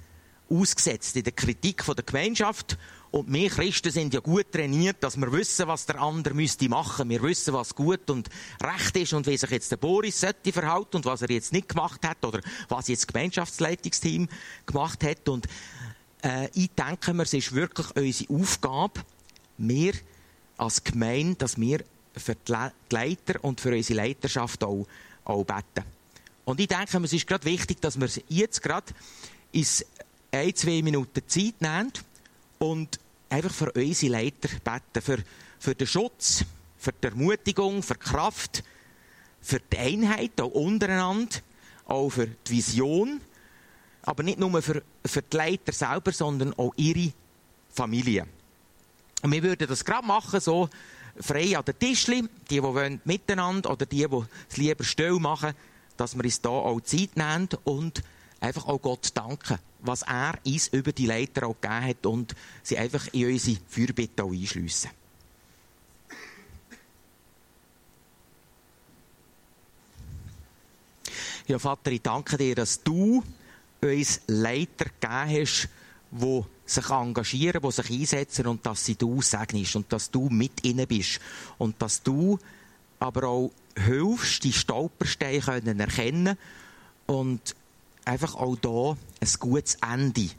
ausgesetzt, 0.48 1.16
in 1.16 1.24
der 1.24 1.32
Kritik 1.32 1.84
der 1.84 2.04
Gemeinschaft. 2.04 2.76
Und 3.10 3.32
wir 3.32 3.50
Christen 3.50 3.90
sind 3.90 4.14
ja 4.14 4.20
gut 4.20 4.52
trainiert, 4.52 5.02
dass 5.02 5.16
wir 5.16 5.32
wissen, 5.32 5.66
was 5.66 5.86
der 5.86 6.00
andere 6.00 6.32
müsste 6.32 6.68
machen. 6.68 7.08
Wir 7.08 7.20
wissen, 7.22 7.52
was 7.54 7.74
gut 7.74 8.08
und 8.08 8.28
recht 8.62 8.96
ist 8.96 9.12
und 9.12 9.26
wie 9.26 9.36
sich 9.36 9.50
jetzt 9.50 9.72
der 9.72 9.78
Boris 9.78 10.20
sollte 10.20 10.52
verhalten 10.52 10.96
und 10.96 11.06
was 11.06 11.22
er 11.22 11.30
jetzt 11.30 11.52
nicht 11.52 11.68
gemacht 11.68 12.06
hat 12.06 12.24
oder 12.24 12.40
was 12.68 12.86
jetzt 12.86 13.02
das 13.02 13.06
Gemeinschaftsleitungsteam 13.08 14.28
gemacht 14.64 15.02
hat. 15.02 15.28
Und 15.28 15.46
äh, 16.22 16.48
ich 16.54 16.70
denke 16.70 17.12
mir, 17.12 17.24
es 17.24 17.34
ist 17.34 17.52
wirklich 17.52 17.96
unsere 17.96 18.34
Aufgabe, 18.34 19.00
wir 19.58 19.92
als 20.56 20.84
Gemeinde, 20.84 21.36
dass 21.36 21.58
wir 21.58 21.80
für 22.20 22.34
die 22.34 22.54
Leiter 22.90 23.42
und 23.42 23.60
für 23.60 23.74
unsere 23.74 23.98
Leiterschaft 23.98 24.62
auch, 24.64 24.86
auch 25.24 25.44
beten. 25.44 25.86
Und 26.44 26.60
ich 26.60 26.68
denke, 26.68 26.98
es 26.98 27.12
ist 27.12 27.26
gerade 27.26 27.44
wichtig, 27.44 27.80
dass 27.80 27.98
wir 27.98 28.08
jetzt 28.28 28.62
gerade 28.62 28.92
ins 29.52 29.84
ein, 30.32 30.54
zwei 30.54 30.82
Minuten 30.82 31.22
Zeit 31.26 31.60
nehmen 31.60 31.92
und 32.58 32.98
einfach 33.28 33.52
für 33.52 33.72
unsere 33.72 34.12
Leiter 34.12 34.48
beten. 34.48 35.02
Für, 35.02 35.18
für 35.58 35.74
den 35.74 35.86
Schutz, 35.86 36.44
für 36.78 36.92
die 36.92 37.06
Ermutigung, 37.06 37.82
für 37.82 37.94
die 37.94 38.00
Kraft, 38.00 38.64
für 39.40 39.60
die 39.60 39.78
Einheit 39.78 40.40
auch 40.40 40.50
untereinander, 40.50 41.36
auch 41.86 42.10
für 42.10 42.26
die 42.26 42.50
Vision, 42.50 43.20
aber 44.02 44.22
nicht 44.22 44.38
nur 44.38 44.62
für, 44.62 44.82
für 45.04 45.22
die 45.22 45.36
Leiter 45.36 45.72
selber, 45.72 46.12
sondern 46.12 46.54
auch 46.54 46.72
ihre 46.76 47.12
Familie. 47.70 48.26
Und 49.22 49.32
wir 49.32 49.42
würden 49.42 49.68
das 49.68 49.84
gerade 49.84 50.06
machen, 50.06 50.40
so 50.40 50.68
frei 51.18 51.56
an 51.56 51.64
den 51.64 51.78
Tischli, 51.78 52.22
die, 52.22 52.28
die 52.56 52.62
wollen, 52.62 53.00
miteinander 53.04 53.70
oder 53.70 53.86
die, 53.86 54.06
die 54.06 54.24
es 54.48 54.56
lieber 54.56 54.84
still 54.84 55.18
machen, 55.18 55.54
dass 55.96 56.16
wir 56.16 56.24
uns 56.24 56.40
da 56.40 56.50
auch 56.50 56.80
Zeit 56.80 57.16
nehmen 57.16 57.48
und 57.64 58.02
einfach 58.40 58.66
auch 58.66 58.80
Gott 58.80 59.10
danken, 59.14 59.58
was 59.80 60.02
er 60.02 60.38
uns 60.44 60.68
über 60.68 60.92
die 60.92 61.06
Leiter 61.06 61.46
auch 61.46 61.60
gegeben 61.60 61.84
hat 61.84 62.06
und 62.06 62.34
sie 62.62 62.78
einfach 62.78 63.08
in 63.12 63.30
unsere 63.30 63.58
Fürbitte 63.68 64.24
auch 64.24 64.32
einschliessen. 64.32 64.90
Ja, 71.46 71.58
Vater, 71.58 71.90
ich 71.90 72.02
danke 72.02 72.36
dir, 72.36 72.54
dass 72.54 72.82
du 72.82 73.24
uns 73.82 74.20
Leiter 74.28 74.84
gegeben 74.84 75.40
hast, 75.40 75.68
die 76.10 76.42
sich 76.66 76.90
engagieren, 76.90 77.62
die 77.62 77.70
sich 77.70 77.90
einsetzen 77.90 78.46
und 78.46 78.64
dass 78.66 78.84
sie 78.84 78.96
du 78.96 79.22
segnest 79.22 79.76
und 79.76 79.92
dass 79.92 80.10
du 80.10 80.28
mit 80.28 80.64
ihnen 80.64 80.86
bist 80.86 81.20
und 81.58 81.80
dass 81.80 82.02
du 82.02 82.38
aber 82.98 83.28
auch 83.28 83.50
hilfst, 83.76 84.44
die 84.44 84.52
Stolpersteine 84.52 85.40
können 85.40 85.80
erkennen 85.80 86.36
und 87.06 87.54
einfach 88.04 88.34
auch 88.34 88.56
da 88.56 88.96
ein 89.20 89.28
gutes 89.38 89.76
Ende, 89.76 90.30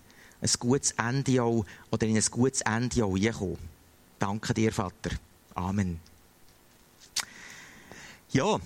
ein 0.41 0.49
gutes 0.59 0.91
Ende 0.91 1.43
auch, 1.43 1.65
oder 1.89 2.07
in 2.07 2.15
ein 2.15 2.25
gutes 2.29 2.61
Ende 2.61 3.03
auch 3.03 3.15
reinkommen. 3.15 3.57
Danke 4.19 4.53
dir, 4.53 4.71
Vater. 4.71 5.11
Amen. 5.55 5.99
Ja, 8.31 8.59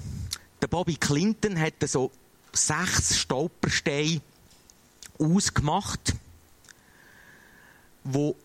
der 0.62 0.68
Bobby 0.68 0.96
Clinton 0.96 1.60
hat 1.60 1.76
so 1.88 2.12
sechs 2.54 3.18
Stolpersteine 3.18 4.22
ausgemacht, 5.18 6.16
wo 8.06 8.36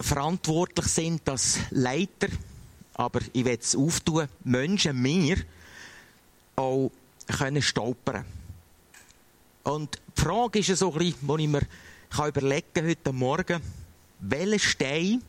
verantwortlich 0.00 0.86
sind, 0.86 1.26
dass 1.26 1.58
Leiter, 1.70 2.28
aber 2.94 3.20
ich 3.32 3.44
will 3.44 3.58
es 3.60 3.76
auftun, 3.76 4.28
Menschen 4.44 5.00
mehr 5.00 5.36
auch 6.54 6.90
können 7.26 7.62
stolpern. 7.62 8.24
Und 9.64 10.00
die 10.16 10.22
Frage 10.22 10.58
ist 10.60 10.76
so 10.76 10.92
ein 10.92 10.98
die 10.98 11.08
ich 11.08 11.48
mir 11.48 11.62
überlegen 12.28 12.66
kann 12.72 12.86
heute 12.86 13.12
Morgen, 13.12 13.60
welchen 14.20 14.58
Stein 14.58 15.22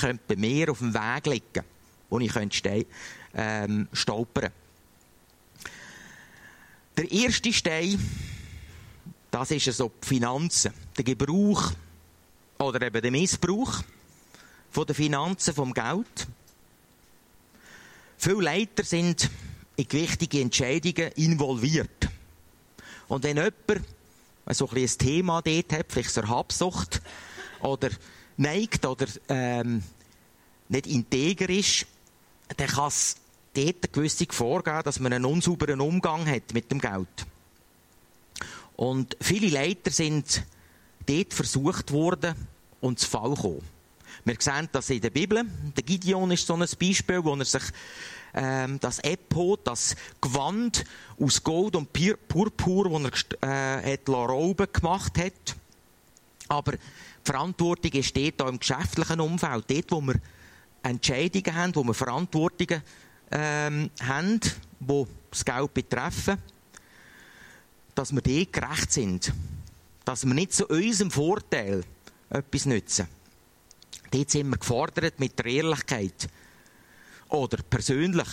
könnte 0.00 0.24
bei 0.28 0.36
mir 0.36 0.70
auf 0.70 0.78
dem 0.78 0.92
Weg 0.92 1.26
liegen, 1.26 1.64
wo 2.10 2.18
ich 2.18 2.32
könnte 2.32 2.86
ähm, 3.34 3.88
stolpern? 3.92 4.50
Der 6.96 7.10
erste 7.10 7.52
Stein, 7.52 7.98
das 9.30 9.52
ist 9.52 9.72
so 9.76 9.92
die 10.02 10.06
Finanzen, 10.08 10.72
der 10.96 11.04
Gebrauch 11.04 11.72
oder 12.58 12.86
eben 12.86 13.00
der 13.00 13.10
Missbrauch 13.10 13.82
von 14.70 14.86
den 14.86 14.94
Finanzen, 14.94 15.54
vom 15.54 15.72
Geld. 15.72 16.26
Viele 18.16 18.42
Leiter 18.42 18.84
sind 18.84 19.30
in 19.76 19.92
wichtige 19.92 20.40
Entscheidungen 20.40 21.12
involviert. 21.12 22.08
Und 23.06 23.22
wenn 23.22 23.36
jemand 23.36 23.86
so 24.50 24.68
ein, 24.68 24.76
ein 24.76 24.86
Thema 24.86 25.40
dort 25.40 25.72
hat, 25.72 25.86
vielleicht 25.88 26.10
so 26.10 26.26
Habsucht 26.26 27.00
oder 27.60 27.90
neigt 28.36 28.84
oder 28.84 29.06
ähm, 29.28 29.82
nicht 30.68 30.86
integer 30.86 31.48
ist, 31.48 31.86
dann 32.56 32.68
kann 32.68 32.88
es 32.88 33.16
dort 33.54 33.76
eine 33.84 33.92
gewisse 33.92 34.26
vorgehen, 34.30 34.82
dass 34.84 35.00
man 35.00 35.12
einen 35.12 35.24
unsauberen 35.24 35.80
Umgang 35.80 36.26
hat 36.26 36.52
mit 36.54 36.70
dem 36.70 36.80
Geld. 36.80 37.26
Und 38.76 39.16
viele 39.20 39.48
Leiter 39.48 39.90
sind 39.90 40.44
dort 41.08 41.34
versucht 41.34 41.92
worden 41.92 42.34
und 42.80 42.98
zu 42.98 43.08
Fall 43.08 43.34
gekommen. 43.34 43.62
Wir 44.24 44.36
sehen 44.38 44.68
das 44.72 44.90
in 44.90 45.00
der 45.00 45.10
Bibel. 45.10 45.44
Der 45.76 45.82
Gideon 45.82 46.30
ist 46.30 46.46
so 46.46 46.54
ein 46.54 46.66
Beispiel, 46.78 47.24
wo 47.24 47.34
er 47.34 47.44
sich 47.44 47.62
ähm, 48.34 48.78
das 48.80 48.98
Epod, 49.00 49.66
das 49.66 49.96
Gewand 50.20 50.84
aus 51.18 51.42
Gold 51.42 51.76
und 51.76 51.92
Purpur, 51.92 52.90
das 53.10 53.24
er 53.40 53.84
äh, 53.84 53.92
hat 53.92 54.08
rauben 54.08 54.66
gemacht 54.72 55.18
hat. 55.18 55.56
Aber 56.48 56.72
die 56.72 56.78
Verantwortung 57.24 58.02
steht 58.02 58.40
da 58.40 58.48
im 58.48 58.58
geschäftlichen 58.58 59.20
Umfeld, 59.20 59.64
dort, 59.68 59.90
wo 59.90 60.00
wir 60.00 60.14
Entscheidungen 60.82 61.54
haben, 61.54 61.74
wo 61.74 61.84
wir 61.84 61.94
Verantwortungen 61.94 62.82
ähm, 63.30 63.90
haben, 64.02 64.40
die 64.80 65.06
das 65.30 65.44
Geld 65.44 65.74
betreffen, 65.74 66.38
dass 67.94 68.12
wir 68.14 68.22
dort 68.22 68.52
gerecht 68.52 68.92
sind. 68.92 69.32
Dass 70.08 70.24
wir 70.24 70.32
nicht 70.32 70.54
zu 70.54 70.66
unserem 70.68 71.10
Vorteil 71.10 71.84
etwas 72.30 72.64
nützen. 72.64 73.08
Dort 74.10 74.30
sind 74.30 74.48
wir 74.48 74.56
gefordert 74.56 75.20
mit 75.20 75.38
der 75.38 75.44
Ehrlichkeit. 75.44 76.28
Oder 77.28 77.58
persönlich. 77.68 78.26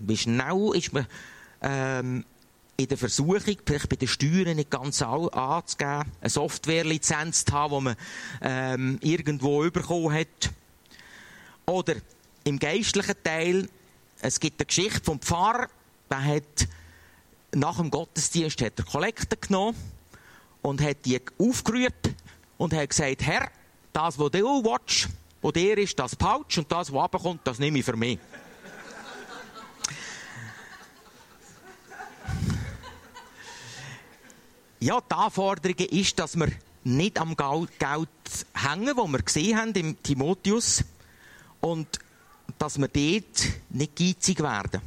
Wie 0.00 0.18
schnell 0.18 0.72
ist 0.74 0.92
man 0.92 1.06
ähm, 1.62 2.26
in 2.76 2.88
der 2.88 2.98
Versuchung, 2.98 3.56
vielleicht 3.64 3.88
bei 3.88 3.96
den 3.96 4.06
Steuern 4.06 4.56
nicht 4.56 4.70
ganz 4.70 5.00
anzugeben, 5.00 6.12
eine 6.20 6.28
Softwarelizenz 6.28 7.46
zu 7.46 7.54
haben, 7.54 7.74
die 7.74 7.84
man 7.84 7.96
ähm, 8.42 8.98
irgendwo 9.00 9.62
bekommen 9.70 10.12
hat. 10.12 10.52
Oder 11.64 11.94
im 12.44 12.58
geistlichen 12.58 13.16
Teil, 13.24 13.70
es 14.20 14.38
gibt 14.38 14.60
eine 14.60 14.66
Geschichte 14.66 15.02
vom 15.02 15.20
Pfarrer, 15.20 15.68
der 16.10 16.22
hat 16.22 16.68
nach 17.54 17.78
dem 17.78 17.90
Gottesdienst 17.90 18.60
hat 18.60 18.78
er 18.78 18.84
Kollekte 18.84 19.38
genommen 19.38 19.74
und 20.64 20.80
hat 20.80 21.04
die 21.04 21.20
aufgerührt 21.38 22.10
und 22.56 22.72
hat 22.72 22.88
gesagt, 22.88 23.22
Herr, 23.22 23.50
das, 23.92 24.18
was 24.18 24.30
du 24.30 24.64
willst, 24.64 25.10
was 25.42 25.52
dir 25.52 25.76
ist, 25.76 25.98
das 25.98 26.16
pouch 26.16 26.56
und 26.56 26.72
das, 26.72 26.90
was 26.90 27.02
runterkommt, 27.02 27.42
das 27.44 27.58
nehme 27.58 27.80
ich 27.80 27.84
für 27.84 27.96
mich. 27.96 28.18
ja, 34.80 34.98
die 35.00 35.14
Anforderung 35.14 35.76
ist, 35.76 36.18
dass 36.18 36.34
wir 36.34 36.48
nicht 36.82 37.20
am 37.20 37.36
Geld 37.36 37.68
hängen, 38.54 38.96
wo 38.96 39.06
wir 39.06 39.20
gesehen 39.20 39.58
haben 39.58 39.74
im 39.74 40.02
Timotheus, 40.02 40.82
und 41.60 41.98
dass 42.58 42.78
wir 42.78 42.88
dort 42.88 43.48
nicht 43.70 43.96
geizig 43.96 44.40
werden. 44.40 44.82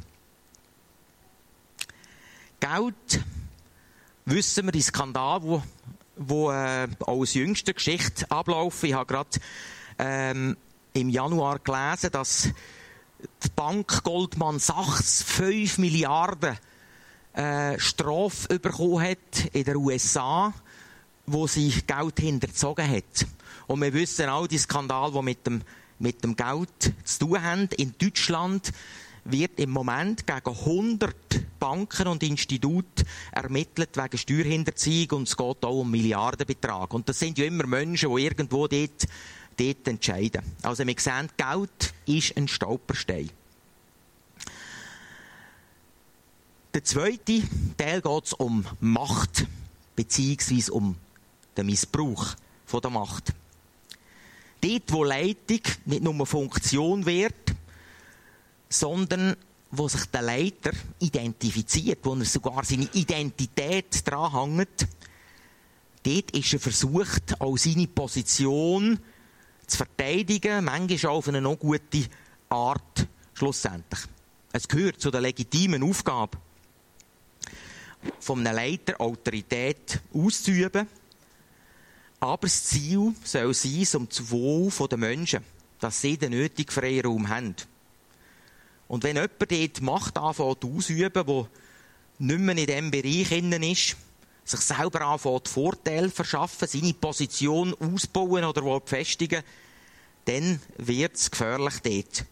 Geld, 2.60 3.24
wissen 4.30 4.66
wir, 4.66 4.72
die 4.72 4.82
Skandal, 4.82 5.42
wo, 5.42 5.62
wo 6.16 6.50
äh, 6.50 6.88
aus 7.00 7.34
jüngster 7.34 7.72
Geschichte 7.72 8.30
ablaufen. 8.30 8.90
Ich 8.90 8.94
habe 8.94 9.06
gerade 9.06 9.30
ähm, 9.98 10.56
im 10.92 11.08
Januar 11.08 11.58
gelesen, 11.58 12.10
dass 12.12 12.50
die 13.42 13.48
Bank 13.56 14.02
Goldman 14.04 14.58
Sachs 14.58 15.22
5 15.22 15.78
Milliarden 15.78 16.58
äh, 17.32 17.78
Strafe 17.78 18.58
bekommen 18.58 19.00
hat 19.02 19.46
in 19.52 19.64
den 19.64 19.76
USA, 19.76 20.52
wo 21.26 21.46
sie 21.46 21.70
Geld 21.86 22.20
hinterzogen 22.20 22.88
hat. 22.88 23.26
Und 23.66 23.80
wir 23.80 23.92
wissen 23.92 24.28
auch 24.28 24.46
die 24.46 24.58
Skandale, 24.58 25.12
die 25.12 25.22
mit 25.22 25.46
dem, 25.46 25.62
mit 25.98 26.22
dem 26.22 26.36
Geld 26.36 26.92
zu 27.04 27.18
tun 27.20 27.42
haben. 27.42 27.68
In 27.76 27.94
Deutschland 27.98 28.72
wird 29.30 29.60
im 29.60 29.70
Moment 29.70 30.26
gegen 30.26 30.56
100 30.56 31.14
Banken 31.58 32.08
und 32.08 32.22
Institute 32.22 33.04
ermittelt 33.32 33.96
wegen 33.96 34.18
Steuerhinterziehung 34.18 35.18
und 35.18 35.28
es 35.28 35.36
geht 35.36 35.64
auch 35.64 35.80
um 35.80 35.90
Milliardenbetrag. 35.90 36.94
Und 36.94 37.08
das 37.08 37.18
sind 37.18 37.38
ja 37.38 37.44
immer 37.44 37.66
Menschen, 37.66 38.14
die 38.14 38.22
irgendwo 38.22 38.66
dort, 38.66 39.06
dort 39.56 39.88
entscheiden. 39.88 40.42
Also 40.62 40.86
wir 40.86 40.94
sehen, 40.98 41.28
Geld 41.36 41.94
ist 42.06 42.36
ein 42.36 42.48
Stolperstein. 42.48 43.30
Der 46.74 46.84
zweite 46.84 47.42
Teil 47.76 48.00
geht 48.00 48.24
es 48.24 48.32
um 48.34 48.64
Macht, 48.80 49.46
beziehungsweise 49.96 50.72
um 50.72 50.96
den 51.56 51.66
Missbrauch 51.66 52.34
von 52.66 52.80
der 52.80 52.90
Macht. 52.90 53.32
Dort, 54.60 54.92
wo 54.92 55.04
Leitung 55.04 55.60
nicht 55.86 56.02
nur 56.02 56.26
Funktion 56.26 57.06
wird, 57.06 57.47
sondern 58.68 59.36
wo 59.70 59.88
sich 59.88 60.06
der 60.06 60.22
Leiter 60.22 60.70
identifiziert, 60.98 61.98
wo 62.02 62.14
er 62.14 62.24
sogar 62.24 62.64
seine 62.64 62.88
Identität 62.94 64.06
dranhängt, 64.06 64.86
dort 66.02 66.30
ist 66.30 66.52
er 66.52 66.60
versucht, 66.60 67.40
auch 67.40 67.56
seine 67.58 67.86
Position 67.86 68.98
zu 69.66 69.76
verteidigen, 69.76 70.64
manchmal 70.64 71.12
auf 71.12 71.28
eine 71.28 71.40
noch 71.40 71.58
gute 71.58 72.06
Art, 72.48 73.06
schlussendlich. 73.34 74.00
Es 74.52 74.66
gehört 74.66 75.00
zu 75.00 75.10
der 75.10 75.20
legitimen 75.20 75.82
Aufgabe 75.82 76.38
von 78.20 78.46
einem 78.46 78.56
Leiter 78.56 79.00
Autorität 79.00 80.00
auszuüben. 80.14 80.86
Aber 82.20 82.46
das 82.46 82.64
Ziel 82.64 83.14
soll 83.22 83.54
sein, 83.54 83.86
um 83.94 84.08
das 84.08 84.30
Wohl 84.30 84.70
der 84.88 84.98
Menschen, 84.98 85.44
dass 85.78 86.00
sie 86.00 86.16
den 86.16 86.30
nötigen 86.30 86.72
Freiraum 86.72 87.28
haben. 87.28 87.54
Und 88.88 89.04
wenn 89.04 89.16
jemand 89.16 89.50
dort 89.50 89.80
Macht 89.82 90.18
anfängt 90.18 90.64
auszuüben, 90.64 91.26
wo 91.26 91.46
nicht 92.18 92.40
mehr 92.40 92.56
in 92.56 92.66
diesem 92.66 92.90
Bereich 92.90 93.30
ist, 93.30 93.96
sich 94.44 94.60
selber 94.60 95.02
anfängt 95.02 95.48
Vorteile 95.48 96.08
verschaffen, 96.08 96.66
seine 96.66 96.94
Position 96.94 97.74
ausbauen 97.74 98.44
oder 98.44 98.80
befestigen, 98.80 99.42
dann 100.24 100.60
wird 100.78 101.16
es 101.16 101.30
gefährlich 101.30 101.80
dort. 101.80 102.24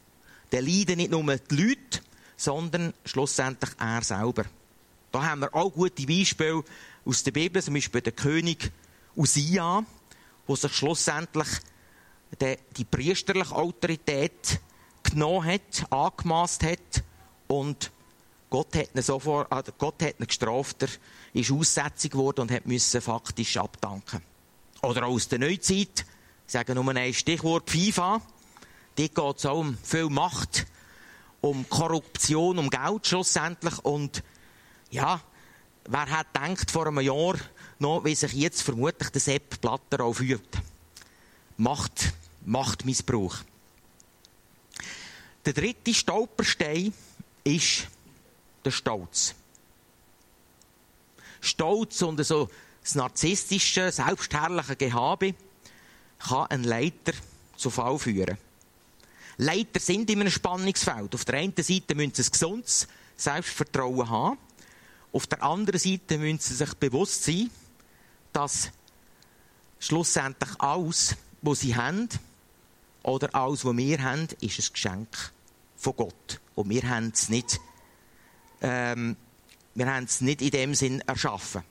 Dann 0.50 0.64
leiden 0.64 0.96
nicht 0.96 1.10
nur 1.10 1.36
die 1.36 1.56
Leute, 1.56 2.00
sondern 2.36 2.94
schlussendlich 3.04 3.70
er 3.78 4.02
selber. 4.02 4.44
Da 5.12 5.22
haben 5.22 5.40
wir 5.40 5.54
auch 5.54 5.70
gute 5.70 6.06
Beispiele 6.06 6.62
aus 7.04 7.22
der 7.22 7.32
Bibel, 7.32 7.62
zum 7.62 7.74
Beispiel 7.74 8.00
der 8.00 8.12
König 8.12 8.70
Usia, 9.14 9.84
der 10.48 10.56
sich 10.56 10.72
schlussendlich 10.74 11.48
die 12.76 12.84
priesterliche 12.84 13.54
Autorität 13.54 14.60
genommen 15.16 15.46
hat, 15.46 15.90
angemaßt 15.90 16.62
hat 16.62 17.02
und 17.46 17.90
Gott 18.50 18.76
hat 18.76 18.94
ihn 18.94 19.00
sofort, 19.00 19.50
äh, 19.50 19.72
Gott 19.78 20.02
hat 20.02 20.20
ihn 20.20 20.26
gestraft, 20.26 20.82
er 20.82 20.88
ist 21.32 21.50
aussätzig 21.50 22.12
geworden 22.12 22.42
und 22.42 22.66
müssen 22.66 23.00
faktisch 23.00 23.56
abdanken. 23.56 24.20
Oder 24.82 25.06
auch 25.06 25.12
aus 25.12 25.26
der 25.28 25.38
Neuzeit, 25.38 26.04
ich 26.46 26.52
sage 26.52 26.74
nur 26.74 26.94
ein 26.94 27.14
Stichwort 27.14 27.70
FIFA, 27.70 28.20
dort 28.96 29.14
geht 29.14 29.36
es 29.38 29.46
auch 29.46 29.58
um 29.58 29.78
viel 29.82 30.10
Macht, 30.10 30.66
um 31.40 31.66
Korruption, 31.66 32.58
um 32.58 32.68
Geld 32.68 33.06
schlussendlich 33.06 33.78
und 33.86 34.22
ja, 34.90 35.18
wer 35.88 36.10
hat 36.10 36.34
gedacht 36.34 36.70
vor 36.70 36.88
einem 36.88 37.00
Jahr 37.00 37.36
noch, 37.78 38.04
wie 38.04 38.14
sich 38.14 38.34
jetzt 38.34 38.60
vermutlich 38.60 39.08
der 39.08 39.20
Sepp 39.22 39.62
Blatter 39.62 40.04
auch 40.04 40.12
fühlt? 40.12 40.42
Macht, 41.56 42.12
Machtmissbrauch. 42.44 43.38
Der 45.46 45.52
dritte 45.52 45.94
Stolperstein 45.94 46.92
ist 47.44 47.86
der 48.64 48.72
Stolz. 48.72 49.32
Stolz 51.40 52.02
und 52.02 52.24
so 52.24 52.50
das 52.82 52.96
narzisstische, 52.96 53.92
selbstherrliche 53.92 54.74
Gehabe 54.74 55.34
kann 56.18 56.46
einen 56.48 56.64
Leiter 56.64 57.12
zu 57.56 57.70
Fall 57.70 57.96
führen. 57.96 58.36
Leiter 59.36 59.78
sind 59.78 60.10
in 60.10 60.20
einem 60.20 60.30
Spannungsfeld. 60.32 61.14
Auf 61.14 61.24
der 61.24 61.36
einen 61.36 61.54
Seite 61.56 61.94
müssen 61.94 62.14
sie 62.14 62.24
ein 62.24 62.30
gesundes 62.32 62.88
Selbstvertrauen 63.16 64.10
haben. 64.10 64.38
Auf 65.12 65.28
der 65.28 65.44
anderen 65.44 65.78
Seite 65.78 66.18
müssen 66.18 66.40
sie 66.40 66.54
sich 66.54 66.74
bewusst 66.74 67.22
sein, 67.22 67.50
dass 68.32 68.72
schlussendlich 69.78 70.50
alles, 70.58 71.14
was 71.40 71.60
sie 71.60 71.76
haben, 71.76 72.08
oder 73.04 73.32
alles, 73.32 73.64
was 73.64 73.76
wir 73.76 74.02
haben, 74.02 74.26
ist 74.40 74.58
ein 74.58 74.72
Geschenk 74.72 75.32
von 75.86 75.96
Gott. 75.96 76.40
Und 76.56 76.68
wir 76.68 76.82
haben 76.88 77.12
es 77.14 77.28
nicht, 77.28 77.60
ähm, 78.60 79.16
wir 79.74 79.86
haben 79.86 80.04
es 80.04 80.20
nicht 80.20 80.42
in 80.42 80.50
dem 80.50 80.74
Sinn 80.74 81.00
erschaffen. 81.02 81.62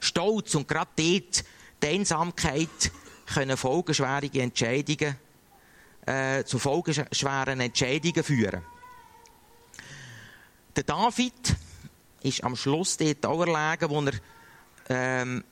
Stolz 0.00 0.56
und 0.56 0.66
gerade 0.66 0.90
dort 0.96 1.44
die 1.82 1.86
Einsamkeit 1.86 2.90
können 3.32 3.56
folgenschwere 3.56 4.28
Entscheidungen, 4.32 5.16
äh, 6.06 6.42
zu 6.42 6.58
folgenschweren 6.58 7.60
Entscheidungen 7.60 8.24
führen. 8.24 8.62
Der 10.74 10.82
David 10.82 11.56
ist 12.22 12.42
am 12.42 12.56
Schluss 12.56 12.96
dort 12.96 13.24
auch 13.24 13.46
erlegen, 13.46 13.90
wo 13.90 14.00
er 14.02 14.12
ähm, 14.88 15.44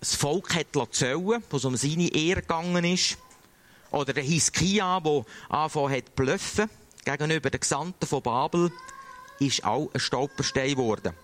das 0.00 0.16
Volk 0.16 0.54
hat 0.56 0.94
zählen 0.94 1.44
wo 1.48 1.56
es 1.56 1.64
um 1.64 1.76
seine 1.76 2.12
Ehre 2.12 2.40
gegangen 2.40 2.84
ist. 2.84 3.18
Oder 3.90 4.12
der 4.12 4.22
Hiskia, 4.22 5.00
der 5.00 5.24
angefangen 5.48 5.96
hat 5.96 6.06
zu 6.06 6.12
bluffen 6.16 6.70
gegenüber 7.04 7.50
den 7.50 7.60
Gesandten 7.60 8.06
von 8.06 8.22
Babel, 8.22 8.72
ist 9.38 9.64
auch 9.64 9.90
ein 9.92 10.00
Stolperstein 10.00 10.70
geworden. 10.70 11.14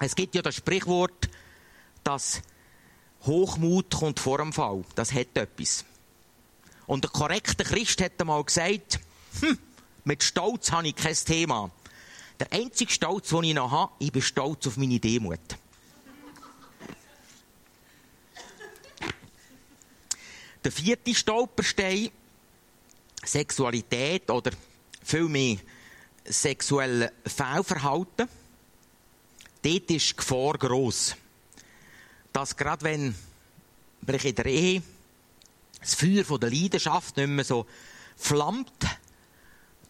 Es 0.00 0.14
gibt 0.14 0.34
ja 0.34 0.42
das 0.42 0.56
Sprichwort, 0.56 1.28
dass 2.04 2.42
Hochmut 3.24 3.94
kommt 3.94 4.20
vor 4.20 4.38
dem 4.38 4.52
Fall. 4.52 4.84
Das 4.94 5.12
hat 5.12 5.36
etwas. 5.36 5.84
Und 6.86 7.04
der 7.04 7.10
korrekte 7.10 7.64
Christ 7.64 8.02
hat 8.02 8.12
einmal 8.20 8.44
gesagt, 8.44 9.00
hm, 9.40 9.58
mit 10.04 10.22
Stolz 10.22 10.70
habe 10.70 10.88
ich 10.88 10.96
kein 10.96 11.14
Thema. 11.14 11.70
Der 12.38 12.52
einzige 12.52 12.92
Stolz, 12.92 13.28
den 13.28 13.44
ich 13.44 13.54
noch 13.54 13.70
habe, 13.70 13.92
ich 13.98 14.12
bin 14.12 14.22
stolz 14.22 14.66
auf 14.66 14.76
meine 14.76 15.00
Demut. 15.00 15.40
Der 20.66 20.72
vierte 20.72 21.14
Stolperstein, 21.14 22.10
Sexualität 23.24 24.28
oder 24.28 24.50
vielmehr 25.00 25.58
sexuelle 26.24 27.12
Fehlverhalten. 27.24 28.28
Dort 29.62 29.90
ist 29.92 30.10
die 30.10 30.16
Gefahr 30.16 30.58
gross. 30.58 31.14
Dass 32.32 32.56
gerade 32.56 32.84
wenn 32.84 33.14
in 34.08 34.34
der 34.34 34.46
Ehe 34.46 34.82
das 35.80 35.94
Feuer 35.94 36.24
von 36.24 36.40
der 36.40 36.50
Leidenschaft 36.50 37.16
nicht 37.16 37.28
mehr 37.28 37.44
so 37.44 37.64
flammt, 38.16 38.72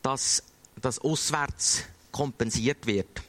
dass 0.03 0.43
das 0.83 0.99
auswärts 0.99 1.85
kompensiert 2.13 2.87
wird. 2.87 3.23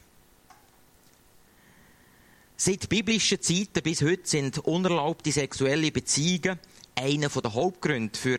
Seit 2.58 2.90
biblischen 2.90 3.40
Zeiten 3.40 3.82
bis 3.82 4.02
heute 4.02 4.28
sind 4.28 4.58
unerlaubte 4.58 5.32
sexuelle 5.32 5.90
Beziehungen 5.90 6.58
einer 7.02 7.28
der 7.28 7.54
Hauptgründe 7.54 8.18
für 8.18 8.38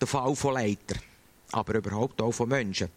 den 0.00 0.06
Fall 0.06 0.34
von 0.36 0.54
Leiter, 0.54 0.96
aber 1.52 1.74
überhaupt 1.74 2.20
auch 2.22 2.32
von 2.32 2.48
Menschen. 2.48 2.88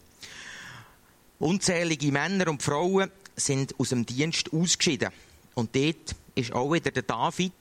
Unzählige 1.39 2.11
Männer 2.11 2.47
und 2.47 2.63
Frauen 2.63 3.11
sind 3.35 3.77
aus 3.79 3.89
dem 3.89 4.05
Dienst 4.05 4.53
ausgeschieden. 4.53 5.09
Und 5.55 5.75
dort 5.75 6.15
ist 6.35 6.53
auch 6.53 6.71
wieder 6.71 6.91
der 6.91 7.03
David, 7.03 7.53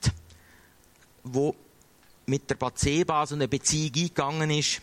wo 1.25 1.55
mit 2.27 2.49
der 2.49 2.55
Batseba 2.55 3.27
so 3.27 3.35
eine 3.35 3.49
Beziehung 3.49 3.93
eingegangen 3.95 4.51
ist, 4.51 4.81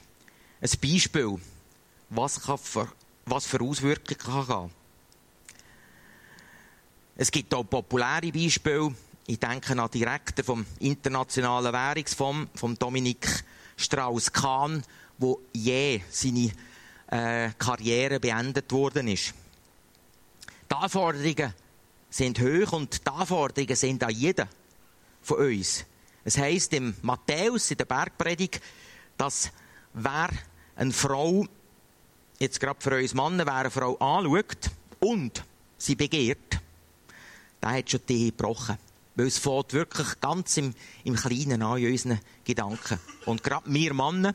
ein 0.61 0.69
Beispiel, 0.81 1.37
was, 2.09 2.41
kann 2.41 2.57
für, 2.57 2.91
was 3.25 3.45
für 3.45 3.61
Auswirkungen 3.61 4.17
kann 4.17 4.47
haben. 4.47 4.71
Es 7.15 7.31
gibt 7.31 7.53
auch 7.53 7.63
populäre 7.63 8.31
Beispiele. 8.31 8.93
Ich 9.29 9.39
denke 9.39 9.79
an 9.79 9.91
Direktor 9.91 10.43
vom 10.43 10.65
Internationalen 10.79 11.71
Währungsfonds, 11.71 12.49
vom 12.55 12.79
Dominik 12.79 13.27
Strauss-Kahn, 13.77 14.81
wo 15.19 15.41
je 15.53 16.01
seine 16.09 16.51
äh, 17.11 17.51
Karriere 17.59 18.19
beendet 18.19 18.71
worden 18.71 19.07
ist. 19.07 19.35
Die 20.67 20.75
Anforderungen 20.75 21.53
sind 22.09 22.39
hoch 22.39 22.73
und 22.73 23.05
die 23.05 23.11
Anforderungen 23.11 23.75
sind 23.75 24.03
an 24.03 24.09
jeden 24.09 24.47
von 25.21 25.37
uns. 25.37 25.85
Es 26.23 26.39
heisst 26.39 26.73
im 26.73 26.95
Matthäus, 27.03 27.69
in 27.69 27.77
der 27.77 27.85
Bergpredigt, 27.85 28.59
dass 29.15 29.51
wer 29.93 30.29
eine 30.75 30.91
Frau, 30.91 31.45
jetzt 32.39 32.59
gerade 32.59 32.81
für 32.81 32.97
uns 32.97 33.13
Männer, 33.13 33.45
wer 33.45 33.57
eine 33.57 33.69
Frau 33.69 33.95
anschaut 33.97 34.71
und 35.01 35.43
sie 35.77 35.93
begehrt, 35.93 36.59
der 37.61 37.69
hat 37.69 37.91
schon 37.91 38.01
die 38.09 38.31
gebrochen. 38.31 38.88
Weil 39.19 39.27
es 39.27 39.37
fängt 39.37 39.73
wirklich 39.73 40.21
ganz 40.21 40.55
im, 40.55 40.73
im 41.03 41.17
Kleinen 41.17 41.61
an, 41.61 41.77
in 41.77 41.91
unseren 41.91 42.21
Gedanken. 42.45 42.99
Und 43.25 43.43
gerade 43.43 43.65
wir 43.69 43.93
Männer 43.93 44.33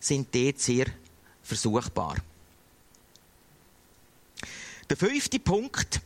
sind 0.00 0.34
dort 0.34 0.58
sehr 0.58 0.86
versuchbar. 1.44 2.16
Der 4.90 4.96
fünfte 4.96 5.38
Punkt, 5.38 6.00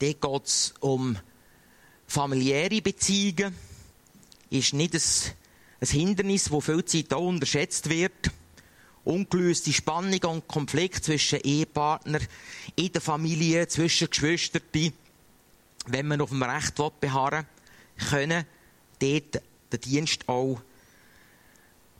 dort 0.00 0.20
geht 0.20 0.46
es 0.46 0.74
um 0.80 1.16
familiäre 2.08 2.82
Beziehungen, 2.82 3.54
ist 4.50 4.74
nicht 4.74 4.94
ein, 4.94 5.00
ein 5.80 5.86
Hindernis, 5.86 6.46
das 6.46 6.64
viel 6.64 6.84
Zeit 6.86 7.14
auch 7.14 7.28
unterschätzt 7.28 7.88
wird. 7.88 8.32
Ungelöste 9.04 9.72
Spannung 9.72 10.24
und 10.24 10.48
Konflikt 10.48 11.04
zwischen 11.04 11.40
Ehepartnern, 11.42 12.26
in 12.74 12.90
der 12.90 13.00
Familie, 13.00 13.68
zwischen 13.68 14.10
Geschwistern, 14.10 14.62
wenn 15.92 16.08
man 16.08 16.20
auf 16.20 16.30
dem 16.30 16.42
Recht 16.42 16.76
beharren 17.00 17.46
will, 17.96 18.08
können 18.08 18.44
dort 18.98 19.42
den 19.72 19.80
Dienst 19.80 20.28
auch 20.28 20.60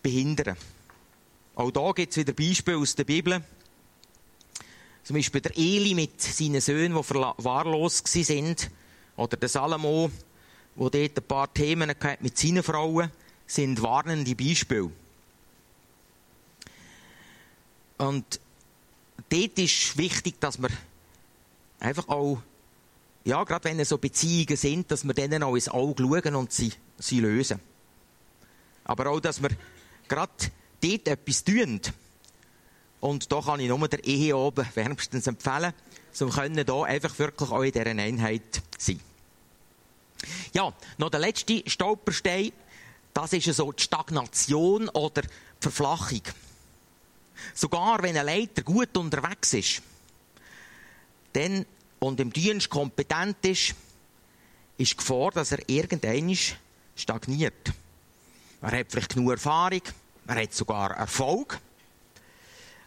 behindern. 0.03 0.57
Auch 1.55 1.71
da 1.71 1.93
gibt 1.93 2.13
es 2.13 2.17
wieder 2.19 2.33
Beispiele 2.33 2.79
aus 2.79 2.95
der 2.95 3.05
Bibel. 3.05 3.43
Zum 5.03 5.17
Beispiel 5.17 5.41
der 5.41 5.57
Eli 5.57 5.95
mit 5.95 6.21
seinen 6.21 6.61
Söhnen, 6.61 6.97
die 6.97 7.45
wahllos 7.45 8.03
sind. 8.05 8.71
Oder 9.17 9.37
der 9.37 9.49
Salomo, 9.49 10.11
der 10.77 10.91
dort 10.91 11.19
ein 11.19 11.25
paar 11.25 11.53
Themen 11.53 11.93
mit 12.21 12.39
seinen 12.39 12.63
Frauen 12.63 13.11
sind 13.47 13.83
warnende 13.83 14.35
Beispiele. 14.35 14.93
Und 17.97 18.41
dort 19.29 19.59
ist 19.59 19.97
wichtig, 19.97 20.41
dass 20.41 20.61
wir 20.61 20.69
einfach 21.81 22.09
auch, 22.09 22.41
ja, 23.25 23.45
gerade 23.45 23.65
wenn 23.65 23.81
es 23.81 23.91
so 23.91 23.99
Beziehungen 23.99 24.57
sind, 24.57 24.91
dass 24.91 25.05
wir 25.05 25.15
denen 25.15 25.43
auch 25.43 25.55
ins 25.55 25.69
Auge 25.69 26.03
schauen 26.03 26.35
und 26.35 26.53
sie, 26.53 26.73
sie 26.99 27.21
lösen. 27.21 27.61
Aber 28.85 29.11
auch, 29.11 29.21
dass 29.21 29.43
wir 29.43 29.51
gerade 30.09 30.33
dort 30.81 31.09
etwas 31.09 31.45
tun. 31.45 31.81
Und 33.01 33.31
da 33.31 33.41
kann 33.41 33.61
ich 33.61 33.69
nur 33.69 33.89
der 33.89 34.05
Ehe 34.05 34.37
oben 34.37 34.67
wärmstens 34.75 35.27
empfehlen, 35.27 35.73
um 36.21 36.31
können 36.31 36.65
da 36.65 36.83
einfach 36.83 37.17
wirklich 37.19 37.51
auch 37.51 37.63
in 37.63 37.73
dieser 37.73 37.87
Einheit 37.87 38.63
sein. 38.79 39.01
Ja, 40.53 40.73
noch 40.97 41.11
der 41.11 41.21
letzte 41.21 41.63
Stolperstein, 41.67 42.53
das 43.15 43.33
ist 43.33 43.45
so 43.55 43.71
die 43.71 43.83
Stagnation 43.83 44.89
oder 44.89 45.23
die 45.23 45.29
Verflachung. 45.61 46.23
Sogar 47.55 48.03
wenn 48.03 48.17
ein 48.17 48.27
Leiter 48.27 48.63
gut 48.63 48.97
unterwegs 48.97 49.55
ist, 49.55 49.83
dann 51.35 51.67
und 52.01 52.21
im 52.21 52.33
Dienst 52.33 52.71
kompetent 52.71 53.45
ist, 53.45 53.75
ist 54.77 54.93
die 54.93 54.97
Gefahr, 54.97 55.31
dass 55.33 55.53
er 55.53 55.69
irgendwann 55.69 56.37
stagniert. 56.95 57.73
Er 58.61 58.79
hat 58.79 58.91
vielleicht 58.91 59.15
genug 59.15 59.33
Erfahrung, 59.33 59.83
er 60.27 60.43
hat 60.43 60.55
sogar 60.55 60.93
Erfolg. 60.97 61.59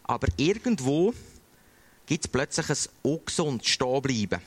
Aber 0.04 0.28
irgendwo 0.36 1.14
gibt 2.06 2.24
es 2.24 2.30
plötzlich 2.30 2.68
ein 2.68 3.10
ungesundes 3.10 3.68
Stehenbleiben. 3.68 4.40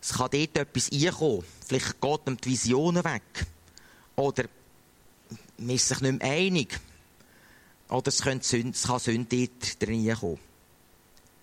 Es 0.00 0.12
kann 0.12 0.30
dort 0.30 0.56
etwas 0.56 0.92
reinkommen. 0.92 1.44
Vielleicht 1.66 2.00
geht 2.00 2.20
ihm 2.26 2.36
die 2.36 2.50
Visionen 2.50 3.04
weg. 3.04 3.46
Oder 4.16 4.44
man 5.58 5.70
ist 5.70 5.88
sich 5.88 6.00
nicht 6.00 6.22
mehr 6.22 6.30
einig. 6.30 6.78
Oder 7.88 8.08
es, 8.08 8.18
Sünde, 8.18 8.70
es 8.70 8.82
kann 8.86 8.98
Sünde 8.98 9.48
dort 9.48 9.82
drin 9.82 10.14
kommen. 10.14 10.38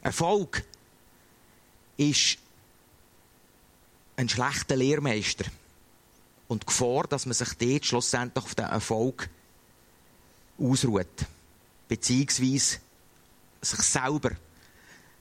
Erfolg 0.01 0.63
ist 2.01 2.37
ein 4.15 4.27
schlechter 4.27 4.75
Lehrmeister 4.75 5.45
und 6.47 6.63
die 6.63 6.65
Gefahr, 6.65 7.03
dass 7.07 7.25
man 7.25 7.33
sich 7.33 7.53
dort 7.53 7.85
schlussendlich 7.85 8.43
auf 8.43 8.55
den 8.55 8.65
Erfolg 8.65 9.29
ausruht. 10.57 11.25
Beziehungsweise 11.87 12.79
sich 13.61 13.79
selber, 13.81 14.31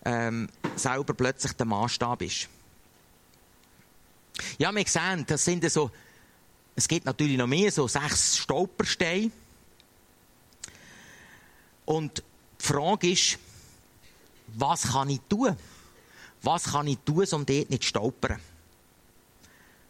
ähm, 0.04 0.48
selber 0.76 1.14
plötzlich 1.14 1.52
der 1.52 1.66
Maßstab 1.66 2.22
ist. 2.22 2.48
Ja, 4.58 4.74
wir 4.74 4.86
sehen, 4.86 5.24
das 5.26 5.44
sind 5.44 5.70
so, 5.70 5.90
es 6.74 6.88
gibt 6.88 7.04
natürlich 7.04 7.36
noch 7.36 7.46
mehr, 7.46 7.70
so 7.70 7.86
sechs 7.86 8.38
Stolpersteine. 8.38 9.30
Und 11.84 12.22
die 12.60 12.66
Frage 12.66 13.10
ist, 13.10 13.38
was 14.48 14.82
kann 14.82 15.10
ich 15.10 15.20
tun? 15.28 15.56
Was 16.42 16.64
kann 16.64 16.86
ich 16.86 16.98
tun, 16.98 17.26
um 17.32 17.46
dort 17.46 17.70
nicht 17.70 17.82
zu 17.82 17.88
stolpern? 17.88 18.40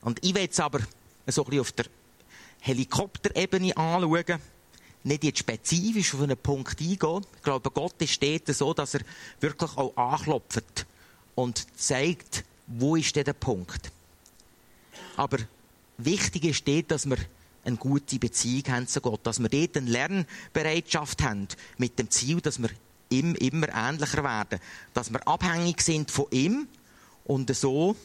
Und 0.03 0.25
ich 0.25 0.35
will 0.35 0.43
jetzt 0.43 0.61
aber 0.61 0.81
so 1.27 1.43
ein 1.43 1.51
bisschen 1.51 1.61
auf 1.61 1.73
der 1.73 1.87
Helikopterebene 2.61 3.77
anschauen, 3.77 4.41
nicht 5.05 5.25
jetzt 5.25 5.39
spezifisch 5.39 6.15
auf 6.15 6.23
einen 6.23 6.37
Punkt 6.37 6.81
eingehen. 6.81 7.27
Ich 7.37 7.43
glaube, 7.43 7.71
Gott 7.71 7.95
ist 8.01 8.23
dort 8.23 8.49
so, 8.49 8.75
dass 8.75 8.95
er 8.95 9.01
wirklich 9.41 9.71
auch 9.77 9.97
anklopft 9.97 10.87
und 11.35 11.67
zeigt, 11.79 12.45
wo 12.67 12.97
ist 12.97 13.17
der 13.17 13.33
Punkt. 13.33 13.91
Aber 15.17 15.39
wichtig 15.99 16.45
ist 16.45 16.69
dort, 16.69 16.91
dass 16.91 17.09
wir 17.09 17.17
eine 17.65 17.77
gute 17.77 18.19
Beziehung 18.19 18.65
haben 18.69 18.89
zu 18.89 19.01
Gott, 19.01 19.21
dass 19.23 19.39
wir 19.39 19.49
dort 19.49 19.77
eine 19.77 19.91
Lernbereitschaft 19.91 21.23
haben, 21.23 21.49
mit 21.79 21.99
dem 21.99 22.11
Ziel, 22.11 22.41
dass 22.41 22.61
wir 22.61 22.71
ihm 23.11 23.35
immer 23.35 23.69
ähnlicher 23.75 24.25
werden, 24.25 24.61
dass 24.95 25.13
wir 25.13 25.27
abhängig 25.27 25.83
sind 25.83 26.11
von 26.11 26.27
ihm 26.31 26.69
und 27.25 27.55
so, 27.55 27.97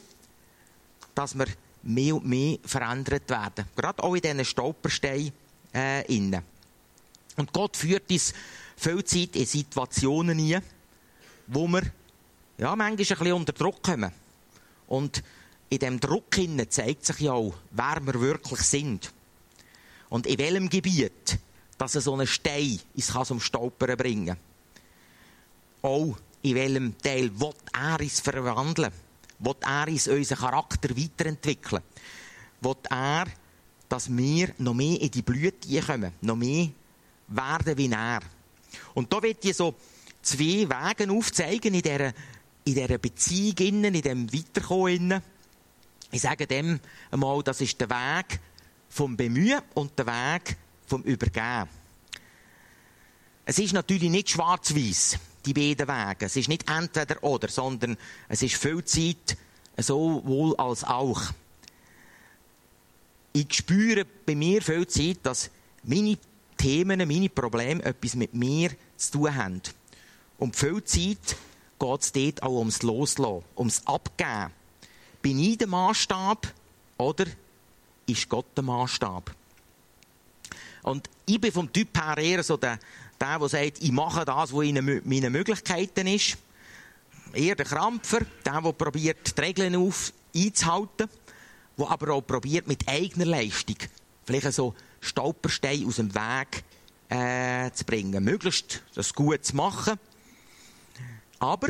dass 1.13 1.37
wir 1.37 1.47
mehr 1.83 2.15
und 2.15 2.25
mehr 2.25 2.57
verändert 2.65 3.29
werden. 3.29 3.65
Gerade 3.75 4.03
auch 4.03 4.15
in 4.15 4.21
diesen 4.21 4.45
Stolpersteinen 4.45 5.31
äh, 5.73 6.13
innen. 6.13 6.41
Und 7.37 7.53
Gott 7.53 7.77
führt 7.77 8.09
uns 8.09 8.33
viel 8.75 9.03
Zeit 9.03 9.35
in 9.35 9.45
Situationen 9.45 10.39
ein, 10.39 10.61
wo 11.47 11.67
wir 11.67 11.83
ja, 12.57 12.75
manchmal 12.75 12.87
ein 12.91 12.95
bisschen 12.95 13.33
unter 13.33 13.53
Druck 13.53 13.83
kommen. 13.83 14.11
Und 14.87 15.23
in 15.69 15.79
diesem 15.79 15.99
Druck 15.99 16.37
innen 16.37 16.69
zeigt 16.69 17.05
sich 17.05 17.19
ja 17.19 17.33
auch, 17.33 17.53
wer 17.71 17.99
wir 18.01 18.19
wirklich 18.19 18.61
sind. 18.61 19.11
Und 20.09 20.27
in 20.27 20.37
welchem 20.37 20.69
Gebiet, 20.69 21.39
dass 21.77 21.95
er 21.95 22.01
so 22.01 22.13
einen 22.13 22.27
Stein 22.27 22.79
ins 22.95 23.07
zum 23.07 23.39
Stolpern 23.39 23.97
bringen 23.97 24.37
Auch 25.85 26.17
in 26.41 26.55
welchem 26.55 26.97
Teil 26.97 27.39
wird 27.39 27.57
er 27.73 27.99
uns 27.99 28.19
verwandeln 28.19 28.91
will 29.39 29.55
er 29.61 29.87
uns 29.87 30.07
unseren 30.07 30.37
Charakter 30.39 30.97
weiterentwickeln. 30.97 31.83
Will 32.61 32.75
er, 32.89 33.25
dass 33.87 34.09
wir 34.09 34.53
noch 34.57 34.73
mehr 34.73 34.99
in 34.99 35.11
die 35.11 35.21
Blüte 35.21 35.81
kommen, 35.81 36.13
noch 36.21 36.35
mehr 36.35 36.69
werden 37.27 37.77
wie 37.77 37.91
er. 37.91 38.21
Und 38.93 39.11
da 39.11 39.21
wird 39.21 39.43
ich 39.45 39.55
so 39.55 39.75
zwei 40.21 40.67
Wege 40.67 41.11
aufzeigen 41.11 41.73
in 41.73 41.81
dieser, 41.81 42.07
in 42.63 42.73
dieser 42.73 42.97
Beziehung, 42.97 43.83
in 43.83 43.93
diesem 43.93 44.33
Weiterkommen. 44.33 45.21
Ich 46.11 46.21
sage 46.21 46.47
dem 46.47 46.79
einmal, 47.11 47.43
das 47.43 47.61
ist 47.61 47.79
der 47.79 47.89
Weg 47.89 48.39
vom 48.89 49.15
Bemühen 49.15 49.61
und 49.73 49.97
der 49.99 50.07
Weg 50.07 50.57
vom 50.87 51.03
Übergeben. 51.03 51.69
Es 53.45 53.59
ist 53.59 53.73
natürlich 53.73 54.09
nicht 54.09 54.31
schwarz-weiß 54.31 55.19
die 55.45 55.53
beiden 55.53 55.87
Wege. 55.87 56.25
Es 56.25 56.35
ist 56.35 56.49
nicht 56.49 56.69
entweder 56.69 57.23
oder, 57.23 57.47
sondern 57.47 57.97
es 58.27 58.41
ist 58.41 58.55
viel 58.55 58.83
Zeit 58.83 59.37
sowohl 59.77 60.55
als 60.57 60.83
auch. 60.83 61.21
Ich 63.33 63.53
spüre 63.53 64.05
bei 64.25 64.35
mir 64.35 64.61
viel 64.61 64.87
Zeit, 64.87 65.19
dass 65.23 65.49
meine 65.83 66.17
Themen, 66.57 67.07
meine 67.07 67.29
Probleme 67.29 67.83
etwas 67.83 68.15
mit 68.15 68.33
mir 68.33 68.71
zu 68.95 69.11
tun 69.11 69.35
haben. 69.35 69.61
Und 70.37 70.55
viel 70.55 70.83
Zeit 70.83 71.35
geht 71.79 72.01
es 72.01 72.11
dort 72.11 72.43
auch 72.43 72.59
ums 72.59 72.81
Loslassen, 72.81 73.43
ums 73.57 73.85
Abgeben. 73.85 74.51
Bin 75.21 75.39
ich 75.39 75.57
der 75.57 75.67
Maßstab 75.67 76.53
oder 76.97 77.25
ist 78.07 78.29
Gott 78.29 78.45
der 78.55 78.63
Maßstab. 78.63 79.35
Und 80.83 81.09
ich 81.25 81.41
bin 81.41 81.51
vom 81.51 81.71
Typ 81.73 81.97
her 81.99 82.17
eher 82.17 82.43
so 82.43 82.57
der, 82.57 82.79
der, 83.19 83.39
der 83.39 83.49
sagt, 83.49 83.81
ich 83.81 83.91
mache 83.91 84.25
das, 84.25 84.53
was 84.53 84.65
in 84.65 85.01
meinen 85.03 85.31
Möglichkeiten 85.31 86.07
ist. 86.07 86.37
Eher 87.33 87.55
der 87.55 87.65
Krampfer, 87.65 88.21
der, 88.45 88.61
der 88.61 88.71
probiert, 88.73 89.37
die 89.37 89.41
Regeln 89.41 89.75
auf, 89.75 90.13
einzuhalten, 90.35 91.09
der 91.77 91.89
aber 91.89 92.13
auch 92.13 92.21
probiert, 92.21 92.67
mit 92.67 92.87
eigener 92.87 93.25
Leistung, 93.25 93.77
vielleicht 94.25 94.53
so 94.53 94.73
Stolpersteine 95.01 95.85
aus 95.85 95.97
dem 95.97 96.13
Weg 96.13 96.63
äh, 97.09 97.71
zu 97.71 97.85
bringen. 97.85 98.23
Möglichst 98.23 98.81
das 98.95 99.13
gut 99.13 99.45
zu 99.45 99.55
machen. 99.55 99.99
Aber 101.39 101.69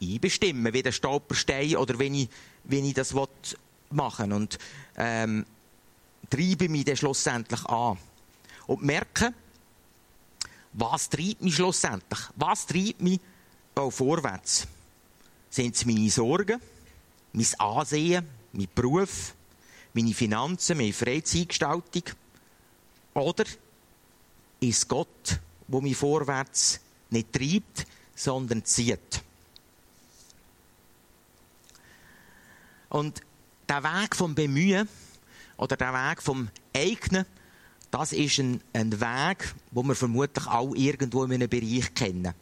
ich 0.00 0.20
bestimme, 0.20 0.72
wie 0.72 0.82
der 0.82 0.92
Stolperstein 0.92 1.76
oder 1.76 1.98
wenn 1.98 2.14
ich, 2.14 2.28
wenn 2.64 2.84
ich 2.84 2.94
das 2.94 3.14
machen 3.90 4.30
will. 4.30 4.36
Und 4.36 4.58
ähm, 4.96 5.46
treibe 6.30 6.68
mich 6.68 6.84
dann 6.84 6.96
schlussendlich 6.96 7.64
an. 7.66 7.98
Und 8.66 8.82
merke, 8.82 9.32
was 10.78 11.08
treibt 11.08 11.42
mich 11.42 11.56
schlussendlich? 11.56 12.20
Was 12.36 12.66
treibt 12.66 13.02
mich 13.02 13.20
auch 13.74 13.90
vorwärts? 13.90 14.66
Sind 15.50 15.74
es 15.74 15.84
meine 15.84 16.08
Sorgen, 16.08 16.60
mein 17.32 17.46
Ansehen, 17.58 18.28
mein 18.52 18.68
Beruf, 18.74 19.34
meine 19.92 20.14
Finanzen, 20.14 20.76
meine 20.76 20.92
Freizeitgestaltung? 20.92 22.04
Oder 23.14 23.44
ist 24.60 24.88
Gott, 24.88 25.40
wo 25.66 25.80
mich 25.80 25.96
vorwärts 25.96 26.80
nicht 27.10 27.32
treibt, 27.32 27.86
sondern 28.14 28.64
zieht? 28.64 29.22
Und 32.90 33.20
der 33.68 33.82
Weg 33.82 34.14
vom 34.14 34.34
Bemühen 34.34 34.88
oder 35.56 35.76
der 35.76 35.92
Weg 35.92 36.22
vom 36.22 36.48
Eignen, 36.74 37.26
das 37.90 38.12
ist 38.12 38.38
ein, 38.38 38.60
ein 38.72 39.00
Weg, 39.00 39.54
wo 39.70 39.82
wir 39.82 39.94
vermutlich 39.94 40.46
auch 40.46 40.74
irgendwo 40.74 41.24
in 41.24 41.32
einem 41.32 41.48
Bereich 41.48 41.94
kennen. 41.94 42.34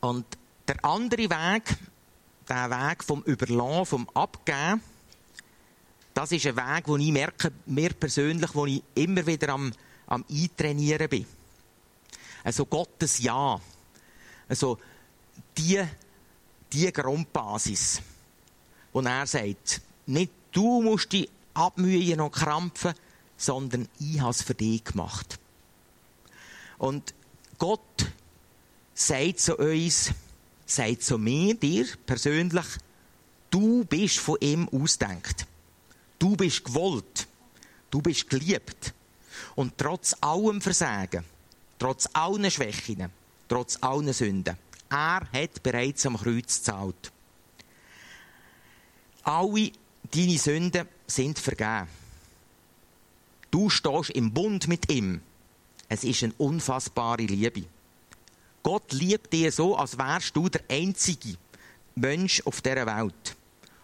Und 0.00 0.26
der 0.66 0.84
andere 0.84 1.30
Weg, 1.30 1.76
der 2.48 2.70
Weg 2.70 3.04
vom 3.04 3.22
Überlassen, 3.22 3.86
vom 3.86 4.08
Abgeben, 4.14 4.82
das 6.14 6.32
ist 6.32 6.46
ein 6.46 6.56
Weg, 6.56 6.88
wo 6.88 6.96
ich 6.96 7.12
merke, 7.12 7.52
mir 7.66 7.90
persönlich, 7.90 8.54
wo 8.54 8.66
ich 8.66 8.82
immer 8.94 9.26
wieder 9.26 9.50
am, 9.50 9.72
am 10.08 10.24
Eintrainieren 10.28 11.08
bin. 11.08 11.26
Also 12.44 12.66
Gottes 12.66 13.18
Ja. 13.20 13.60
Also 14.48 14.78
die, 15.56 15.82
die 16.72 16.92
Grundbasis, 16.92 18.02
wo 18.92 19.00
er 19.00 19.26
sagt, 19.26 19.80
nicht 20.06 20.32
du 20.50 20.82
musst 20.82 21.12
dich 21.12 21.30
abmühen 21.54 22.20
und 22.20 22.32
krampfen, 22.32 22.92
sondern 23.42 23.88
ich 23.98 24.20
habe 24.20 24.30
es 24.30 24.42
für 24.42 24.54
dich 24.54 24.84
gemacht. 24.84 25.40
Und 26.78 27.12
Gott 27.58 28.06
sagt 28.94 29.40
zu 29.40 29.56
uns, 29.56 30.12
sagt 30.64 31.02
zu 31.02 31.18
mir, 31.18 31.54
dir 31.54 31.86
persönlich, 32.06 32.66
du 33.50 33.84
bist 33.84 34.18
von 34.20 34.36
ihm 34.40 34.68
ausdenkt. 34.68 35.46
Du 36.20 36.36
bist 36.36 36.64
gewollt. 36.64 37.26
Du 37.90 38.00
bist 38.00 38.30
geliebt. 38.30 38.94
Und 39.56 39.76
trotz 39.76 40.14
allem 40.20 40.60
Versagen, 40.60 41.24
trotz 41.80 42.08
allen 42.12 42.48
Schwächen, 42.48 43.10
trotz 43.48 43.76
allen 43.80 44.12
Sünden, 44.12 44.56
er 44.88 45.26
hat 45.32 45.62
bereits 45.64 46.06
am 46.06 46.16
Kreuz 46.16 46.58
gezahlt. 46.58 47.10
Alle 49.24 49.72
deine 50.12 50.38
Sünden 50.38 50.86
sind 51.08 51.38
vergeben. 51.40 52.01
Du 53.52 53.68
stehst 53.68 54.08
im 54.10 54.32
Bund 54.32 54.66
mit 54.66 54.90
ihm. 54.90 55.20
Es 55.86 56.04
ist 56.04 56.22
eine 56.22 56.32
unfassbare 56.38 57.22
Liebe. 57.22 57.64
Gott 58.62 58.92
liebt 58.92 59.30
dich 59.30 59.54
so, 59.54 59.76
als 59.76 59.98
wärst 59.98 60.34
du 60.34 60.48
der 60.48 60.62
einzige 60.70 61.36
Mensch 61.94 62.40
auf 62.46 62.62
dieser 62.62 62.86
Welt. 62.86 63.36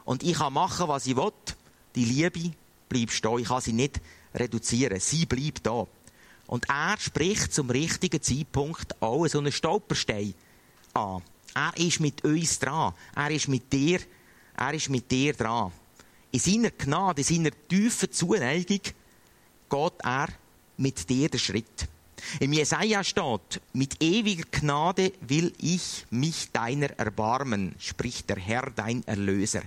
Und 0.06 0.22
ich 0.22 0.38
kann 0.38 0.54
machen, 0.54 0.88
was 0.88 1.06
ich 1.06 1.16
will. 1.16 1.32
Die 1.94 2.06
Liebe 2.06 2.52
bleibt 2.88 3.12
stehen. 3.12 3.40
Ich 3.40 3.48
kann 3.48 3.60
sie 3.60 3.74
nicht 3.74 4.00
reduzieren. 4.34 4.98
Sie 5.00 5.26
bleibt 5.26 5.66
da. 5.66 5.86
Und 6.46 6.66
er 6.70 6.96
spricht 6.98 7.52
zum 7.52 7.68
richtigen 7.68 8.22
Zeitpunkt 8.22 9.02
auch 9.02 9.26
so 9.26 9.38
einen 9.38 9.52
Stolperstein 9.52 10.32
an. 10.94 11.20
Er 11.54 11.76
ist 11.76 12.00
mit 12.00 12.24
uns 12.24 12.58
dran. 12.58 12.94
Er 13.14 13.30
ist 13.30 13.48
mit 13.48 13.70
dir, 13.70 14.00
er 14.56 14.72
ist 14.72 14.88
mit 14.88 15.10
dir 15.10 15.34
dran. 15.34 15.72
In 16.30 16.40
seiner 16.40 16.70
Gnade, 16.70 17.20
in 17.20 17.26
seiner 17.26 17.50
tiefen 17.68 18.10
Zuneigung 18.10 18.80
geht 19.68 19.92
er 20.02 20.28
mit 20.76 21.08
dir 21.08 21.28
den 21.28 21.40
Schritt. 21.40 21.88
Im 22.40 22.52
Jesaja 22.52 23.04
steht, 23.04 23.60
mit 23.72 24.02
ewiger 24.02 24.44
Gnade 24.50 25.12
will 25.20 25.52
ich 25.58 26.04
mich 26.10 26.50
deiner 26.52 26.90
erbarmen, 26.98 27.74
spricht 27.78 28.28
der 28.28 28.38
Herr, 28.38 28.70
dein 28.74 29.06
Erlöser. 29.06 29.62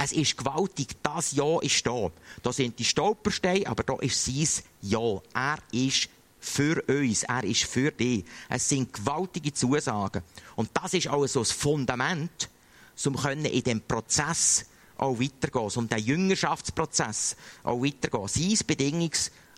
Es 0.00 0.12
ist 0.12 0.36
gewaltig, 0.36 0.88
das 1.02 1.32
Ja 1.32 1.60
ist 1.60 1.86
da. 1.86 2.10
Da 2.42 2.52
sind 2.52 2.78
die 2.78 2.84
Stolpersteine, 2.84 3.66
aber 3.66 3.82
da 3.82 3.96
ist 4.00 4.24
sein 4.24 4.64
Ja. 4.82 5.20
Er 5.34 5.58
ist 5.72 6.08
für 6.40 6.82
uns, 6.88 7.24
er 7.24 7.44
ist 7.44 7.64
für 7.64 7.90
dich. 7.90 8.24
Es 8.48 8.68
sind 8.68 8.92
gewaltige 8.92 9.52
Zusagen. 9.52 10.22
Und 10.54 10.70
das 10.74 10.94
ist 10.94 11.08
auch 11.08 11.26
das 11.26 11.52
Fundament, 11.52 12.48
um 13.04 13.16
in 13.26 13.62
dem 13.62 13.80
Prozess 13.82 14.66
auch 14.96 15.20
weitergehen, 15.20 15.70
um 15.74 15.88
den 15.88 15.98
Jüngerschaftsprozess 15.98 17.36
auch 17.62 17.82
weitergehen. 17.82 18.28
Sein 18.28 18.66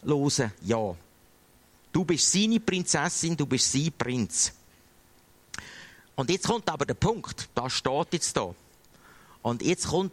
bedingungslose 0.02 0.52
Ja. 0.62 0.94
Du 1.92 2.04
bist 2.04 2.30
seine 2.30 2.60
Prinzessin, 2.60 3.36
du 3.36 3.46
bist 3.46 3.72
sein 3.72 3.92
Prinz. 3.96 4.52
Und 6.14 6.30
jetzt 6.30 6.46
kommt 6.46 6.68
aber 6.68 6.84
der 6.84 6.94
Punkt, 6.94 7.48
da 7.54 7.70
steht 7.70 8.12
jetzt 8.12 8.36
da. 8.36 8.54
Und 9.42 9.62
jetzt 9.62 9.88
kommt 9.88 10.12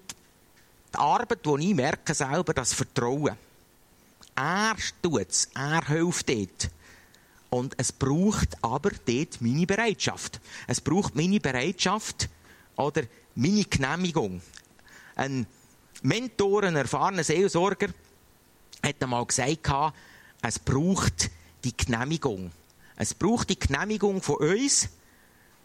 die 0.93 0.98
Arbeit, 0.98 1.39
wo 1.43 1.58
ich 1.58 1.74
merke 1.76 2.13
selber, 2.13 2.54
das 2.54 2.74
Vertrauen. 2.74 3.36
Er 4.36 4.76
tut 5.02 5.30
es, 5.30 5.50
er 5.54 5.86
hilft 5.86 6.30
dort. 6.30 6.69
Und 7.50 7.74
es 7.78 7.91
braucht 7.91 8.56
aber 8.62 8.91
dort 9.06 9.41
meine 9.41 9.65
Bereitschaft. 9.65 10.39
Es 10.67 10.82
braucht 10.82 11.15
meine 11.15 11.39
Bereitschaft 11.39 12.30
oder 12.76 13.04
meine 13.36 13.63
Genehmigung. 13.65 14.41
Ein 15.15 15.45
Mentor, 16.02 16.63
ein 16.63 16.76
erfahrener 16.76 17.24
Seelsorger, 17.24 17.89
hat 18.86 19.02
einmal 19.02 19.26
gesagt, 19.26 19.69
es 20.41 20.60
braucht 20.60 21.30
die 21.63 21.76
Genehmigung. 21.76 22.52
Es 22.95 23.13
braucht 23.13 23.50
die 23.50 23.60
Genehmigung 23.60 24.21
von 24.21 24.38
uns, 24.38 24.89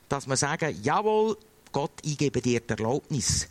dass 0.08 0.26
wir 0.26 0.36
sagen, 0.36 0.76
jawohl, 0.82 1.36
Gott, 1.70 1.92
ich 2.02 2.18
gebe 2.18 2.40
dir 2.40 2.60
die 2.60 2.68
Erlaubnis. 2.68 3.48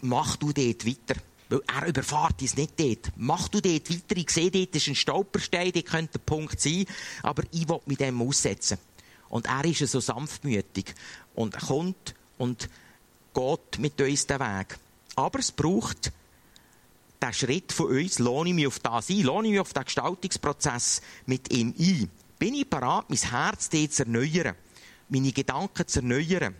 Mach 0.00 0.36
du 0.36 0.52
dort 0.52 0.86
weiter. 0.86 1.20
Weil 1.48 1.60
er 1.66 1.86
überfahrt 1.86 2.42
uns 2.42 2.56
nicht 2.56 2.78
dort. 2.78 3.12
Mach 3.16 3.48
du 3.48 3.60
dort 3.60 3.90
weiter. 3.90 4.16
Ich 4.16 4.30
sehe, 4.30 4.50
dort 4.50 4.74
ist 4.74 4.88
ein 4.88 4.94
Stolperstein, 4.94 5.72
der 5.72 5.82
könnte 5.82 6.18
der 6.18 6.24
Punkt 6.24 6.60
sein. 6.60 6.86
Aber 7.22 7.44
ich 7.52 7.68
will 7.68 7.80
mit 7.86 8.00
dem 8.00 8.20
aussetzen. 8.22 8.78
Und 9.28 9.46
er 9.46 9.64
ist 9.64 9.86
so 9.86 10.00
sanftmütig. 10.00 10.94
Und 11.34 11.54
er 11.54 11.60
kommt 11.60 12.14
und 12.38 12.68
geht 13.34 13.78
mit 13.78 14.00
uns 14.00 14.26
den 14.26 14.40
Weg. 14.40 14.78
Aber 15.14 15.38
es 15.38 15.52
braucht 15.52 16.10
den 17.22 17.32
Schritt 17.32 17.72
von 17.72 17.86
uns, 17.86 18.18
lohne 18.18 18.50
ich 18.50 18.54
mich 18.54 18.66
auf 18.66 18.78
das 18.78 19.10
ein, 19.10 19.20
lohne 19.22 19.48
ich 19.48 19.52
mich 19.52 19.60
auf 19.60 19.72
den 19.72 19.84
Gestaltungsprozess 19.84 21.02
mit 21.26 21.52
ihm 21.52 21.74
ein. 21.78 22.10
Bin 22.38 22.54
ich 22.54 22.68
bereit, 22.68 23.04
mein 23.08 23.18
Herz 23.18 23.68
zu 23.68 24.02
erneuern, 24.02 24.56
meine 25.08 25.32
Gedanken 25.32 25.86
zu 25.86 26.00
erneuern? 26.00 26.54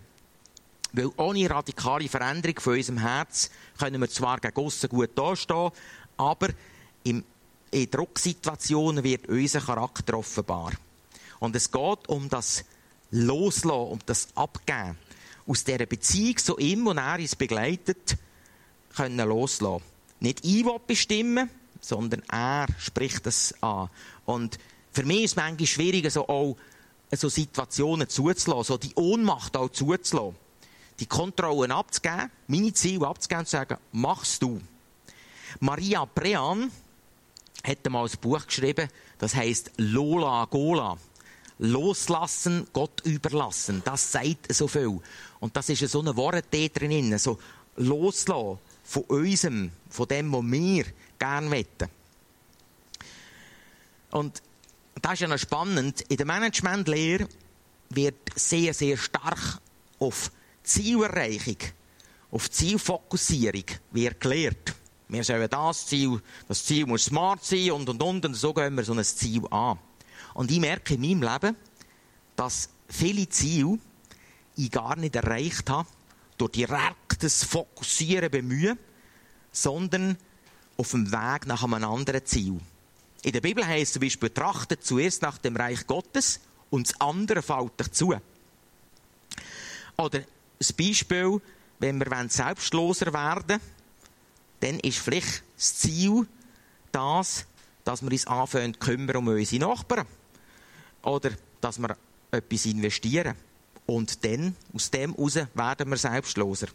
Weil 0.93 1.11
ohne 1.17 1.49
radikale 1.49 2.09
Veränderung 2.09 2.59
von 2.61 2.75
unserem 2.75 2.99
Herz 2.99 3.51
können 3.79 4.01
wir 4.01 4.11
zwar 4.11 4.41
gegen 4.41 4.57
aussen 4.57 4.89
gut 4.89 5.11
dastehen, 5.15 5.71
aber 6.17 6.49
in 7.05 7.25
Drucksituationen 7.73 9.05
wird 9.05 9.29
unser 9.29 9.61
Charakter 9.61 10.19
offenbar. 10.19 10.73
Und 11.39 11.55
es 11.57 11.71
geht 11.71 12.09
um 12.09 12.29
das 12.29 12.65
Loslassen, 13.13 13.93
um 13.93 13.99
das 14.05 14.29
Abgeben. 14.35 14.99
Aus 15.47 15.65
dieser 15.65 15.87
Beziehung 15.87 16.37
zu 16.37 16.59
ihm, 16.59 16.85
wo 16.85 16.91
er 16.91 17.19
uns 17.19 17.37
begleitet, 17.37 18.17
können 18.95 19.27
loslassen. 19.27 19.85
Nicht 20.21 20.45
ich 20.45 20.65
bestimmen, 20.87 21.49
sondern 21.81 22.23
er 22.31 22.67
spricht 22.79 23.25
das 23.27 23.55
an. 23.63 23.89
Und 24.27 24.59
für 24.93 25.05
mich 25.05 25.25
ist 25.25 25.31
es 25.33 25.37
manchmal 25.37 25.67
schwierig, 25.67 26.11
so 26.13 26.29
auch 26.29 26.57
so 27.13 27.29
Situationen 27.29 28.09
zuzulassen, 28.09 28.65
so 28.65 28.77
die 28.77 28.95
Ohnmacht 28.95 29.57
auch 29.57 29.71
zuzulassen. 29.71 30.37
Die 31.01 31.07
Kontrollen 31.07 31.73
abzugeben, 31.73 32.31
meine 32.47 32.73
Ziele 32.75 33.07
abzugeben 33.07 33.41
und 33.41 33.47
zu 33.47 33.53
sagen, 33.53 33.79
machst 33.93 34.43
du. 34.43 34.61
Maria 35.59 36.05
Brean 36.05 36.71
hat 37.65 37.79
einmal 37.85 38.07
ein 38.07 38.19
Buch 38.21 38.47
geschrieben, 38.47 38.89
das 39.19 39.35
heißt 39.35 39.73
Lola 39.79 40.45
Gola. 40.45 40.99
Loslassen, 41.59 42.67
Gott 42.73 43.03
überlassen. 43.05 43.83
Das 43.85 44.13
sagt 44.13 44.53
so 44.55 44.67
viel. 44.67 45.01
Und 45.41 45.57
das 45.57 45.69
ist 45.69 45.87
so 45.91 46.01
ein 46.01 46.17
Wort 46.17 46.47
drin, 46.51 47.19
so 47.19 47.39
loslassen 47.77 48.59
von 48.91 49.05
unserem, 49.05 49.71
von 49.89 50.09
dem, 50.09 50.33
was 50.33 50.43
wir 50.43 50.85
gerne 51.17 51.51
wetten. 51.53 51.89
Und 54.11 54.43
das 55.01 55.13
ist 55.13 55.21
ja 55.21 55.29
noch 55.29 55.39
spannend. 55.39 56.01
In 56.09 56.17
der 56.17 56.27
Managementlehre 56.27 57.29
wird 57.91 58.17
sehr, 58.35 58.75
sehr 58.75 58.97
stark 58.97 59.61
auf 60.01 60.33
Zielerreichung, 60.65 61.59
auf 62.33 62.51
Zielfokussierung 62.51 63.65
wird 63.93 64.21
gelehrt. 64.21 64.75
Wir 65.07 65.23
sollen 65.23 65.49
das 65.49 65.87
Ziel, 65.87 66.21
das 66.49 66.65
Ziel 66.65 66.85
muss 66.85 67.05
smart 67.05 67.45
sein 67.45 67.71
und, 67.71 67.89
und, 67.89 68.03
und, 68.03 68.27
und 68.27 68.35
so 68.35 68.53
gehen 68.53 68.75
wir 68.75 68.83
so 68.83 68.93
ein 68.93 69.05
Ziel 69.05 69.43
an. 69.53 69.79
Und 70.35 70.51
ich 70.51 70.59
merke 70.59 70.95
in 70.95 71.01
meinem 71.01 71.23
Leben, 71.23 71.57
dass 72.35 72.69
viele 72.89 73.29
Ziele 73.29 73.79
ich 74.57 74.73
gar 74.73 74.97
nicht 74.97 75.15
erreicht 75.15 75.71
habe, 75.71 75.89
durch 76.41 76.53
direktes 76.53 77.45
Fokussieren 77.45 78.31
bemühen, 78.31 78.79
sondern 79.53 80.17
auf 80.77 80.91
dem 80.93 81.13
Weg 81.13 81.47
nach 81.47 81.63
einem 81.63 81.85
anderen 81.85 82.25
Ziel. 82.25 82.59
In 83.23 83.33
der 83.33 83.41
Bibel 83.41 83.67
heißt 83.67 83.83
es 83.83 83.93
zum 83.93 84.01
Beispiel, 84.01 84.31
trachtet 84.31 84.85
zuerst 84.85 85.23
nach 85.23 85.39
dem 85.39 85.57
Reich 85.57 85.87
Gottes 85.87 86.41
und 86.71 86.89
das 86.89 87.01
andere 87.01 87.43
fällt 87.43 87.81
euch 87.81 87.93
zu. 87.93 88.15
Oder 89.99 90.19
ein 90.19 90.77
Beispiel, 90.79 91.41
wenn 91.79 91.99
wir 91.99 92.29
selbstloser 92.29 93.13
werden 93.13 93.61
dann 94.61 94.79
ist 94.81 94.99
vielleicht 94.99 95.43
das 95.57 95.77
Ziel 95.77 96.27
das, 96.93 97.47
dass 97.85 98.03
wir 98.03 98.13
uns 98.13 98.27
anfangen 98.27 98.79
kümmern 98.79 99.17
um 99.17 99.29
unsere 99.29 99.67
Nachbarn. 99.67 100.07
Oder 101.03 101.31
dass 101.61 101.79
wir 101.79 101.97
etwas 102.31 102.67
investieren. 102.67 103.35
Und 103.91 104.25
dann, 104.25 104.55
aus 104.73 104.89
dem 104.93 105.17
heraus, 105.17 105.35
werden 105.35 105.91
wir 105.91 105.97
selbstloser. 105.97 106.69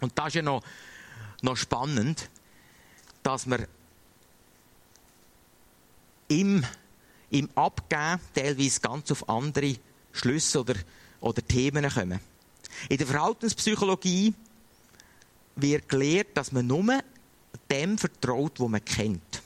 Und 0.00 0.18
das 0.18 0.28
ist 0.28 0.34
ja 0.36 0.42
noch, 0.42 0.62
noch 1.42 1.54
spannend, 1.54 2.30
dass 3.22 3.44
wir 3.44 3.68
im, 6.28 6.64
im 7.28 7.50
Abgeben 7.54 8.20
teilweise 8.34 8.80
ganz 8.80 9.10
auf 9.10 9.28
andere 9.28 9.76
Schlüsse 10.12 10.60
oder, 10.60 10.76
oder 11.20 11.46
Themen 11.46 11.86
kommen. 11.90 12.20
In 12.88 12.96
der 12.96 13.06
Verhaltenspsychologie 13.06 14.32
wird 15.56 15.90
gelehrt, 15.90 16.34
dass 16.38 16.52
man 16.52 16.66
nur 16.66 17.00
dem 17.70 17.98
vertraut, 17.98 18.58
wo 18.60 18.66
man 18.66 18.82
kennt. 18.82 19.42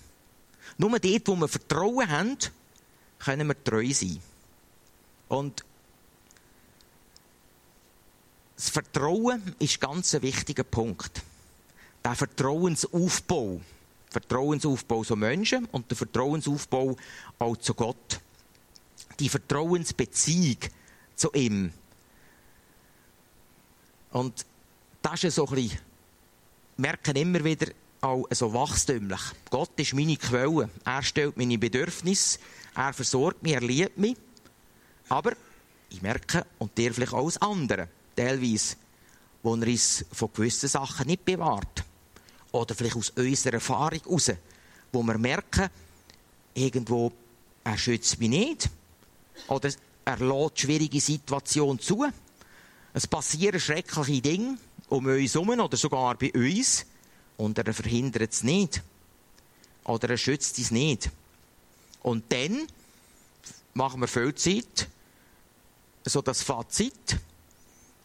Nur 0.78 0.96
dort, 1.00 1.26
wo 1.26 1.34
wir 1.34 1.48
Vertrauen 1.48 2.08
haben, 2.08 2.38
können 3.18 3.48
wir 3.48 3.64
treu 3.64 3.92
sein. 3.92 4.20
Und 5.26 5.64
das 8.62 8.70
Vertrauen 8.70 9.56
ist 9.58 9.80
ganz 9.80 10.14
ein 10.14 10.22
wichtiger 10.22 10.62
Punkt. 10.62 11.20
Der 12.04 12.14
Vertrauensaufbau. 12.14 13.60
Vertrauensaufbau 14.08 15.02
zu 15.02 15.16
Menschen 15.16 15.64
und 15.72 15.90
der 15.90 15.96
Vertrauensaufbau 15.96 16.96
auch 17.40 17.56
zu 17.56 17.74
Gott. 17.74 18.20
Die 19.18 19.28
Vertrauensbeziehung 19.28 20.58
zu 21.16 21.32
ihm. 21.32 21.72
Und 24.12 24.46
das 25.00 25.24
ist 25.24 25.34
so 25.34 25.48
ein 25.48 25.54
bisschen, 25.56 25.80
merken 26.76 27.16
immer 27.16 27.42
wieder 27.42 27.66
auch 28.00 28.28
so 28.30 28.54
wachstümlich. 28.54 29.22
Gott 29.50 29.72
ist 29.80 29.94
meine 29.94 30.16
Quelle. 30.16 30.70
Er 30.84 31.02
stellt 31.02 31.36
meine 31.36 31.58
Bedürfnisse. 31.58 32.38
Er 32.76 32.92
versorgt 32.92 33.42
mich, 33.42 33.54
er 33.54 33.60
liebt 33.60 33.98
mich. 33.98 34.16
Aber 35.08 35.32
ich 35.90 36.00
merke, 36.00 36.46
und 36.60 36.78
der 36.78 36.94
vielleicht 36.94 37.12
auch 37.12 37.24
das 37.24 37.42
andere, 37.42 37.88
teilweise, 38.16 38.76
wo 39.42 39.54
er 39.56 39.66
uns 39.66 40.04
von 40.12 40.32
gewissen 40.32 40.68
Sachen 40.68 41.06
nicht 41.06 41.24
bewahrt. 41.24 41.84
Oder 42.52 42.74
vielleicht 42.74 42.96
aus 42.96 43.10
unserer 43.10 43.54
Erfahrung 43.54 44.00
heraus, 44.00 44.30
wo 44.92 45.02
wir 45.02 45.18
merken, 45.18 45.70
irgendwo, 46.54 47.12
er 47.64 47.78
schützt 47.78 48.18
mich 48.18 48.28
nicht. 48.28 48.70
Oder 49.48 49.70
er 50.04 50.18
lässt 50.18 50.60
schwierige 50.60 51.00
Situationen 51.00 51.78
zu. 51.78 52.06
Es 52.92 53.06
passieren 53.06 53.58
schreckliche 53.58 54.20
Dinge 54.20 54.58
um 54.88 55.06
uns 55.06 55.34
herum 55.34 55.48
oder 55.60 55.76
sogar 55.76 56.14
bei 56.16 56.32
uns. 56.32 56.84
Und 57.38 57.58
er 57.58 57.72
verhindert 57.72 58.32
es 58.32 58.42
nicht. 58.42 58.82
Oder 59.84 60.10
er 60.10 60.16
schützt 60.18 60.58
es 60.58 60.70
nicht. 60.70 61.10
Und 62.02 62.30
dann 62.30 62.66
machen 63.74 64.00
wir 64.00 64.08
viel 64.08 64.34
Zeit, 64.34 64.88
so 66.04 66.20
das 66.20 66.42
Fazit, 66.42 67.16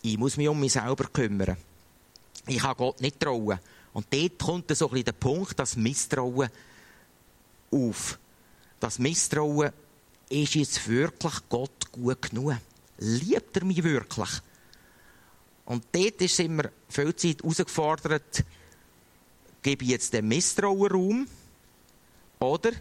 ich 0.07 0.17
muss 0.17 0.37
mich 0.37 0.47
um 0.47 0.59
mich 0.59 0.73
selber 0.73 1.05
kümmern. 1.05 1.57
Ich 2.47 2.59
kann 2.59 2.77
Gott 2.77 3.01
nicht 3.01 3.19
trauen. 3.19 3.59
Und 3.93 4.07
dort 4.11 4.39
kommt 4.39 4.75
so 4.75 4.85
ein 4.85 4.91
bisschen 4.91 5.05
der 5.05 5.11
Punkt, 5.13 5.59
das 5.59 5.75
Misstrauen 5.75 6.49
auf. 7.71 8.19
Das 8.79 8.99
Misstrauen 8.99 9.71
ist 10.29 10.55
jetzt 10.55 10.87
wirklich 10.87 11.33
Gott 11.49 11.91
gut 11.91 12.21
genug? 12.29 12.57
Liebt 12.99 13.57
er 13.57 13.65
mich 13.65 13.83
wirklich? 13.83 14.29
Und 15.65 15.83
dort 15.91 16.21
ist 16.21 16.39
immer 16.39 16.69
viel 16.87 17.15
Zeit 17.15 17.41
herausgefordert, 17.41 18.45
gebe 19.61 19.83
ich 19.83 19.91
jetzt 19.91 20.13
den 20.13 20.27
Misstrauen 20.27 20.91
Raum 20.91 21.27
oder 22.39 22.71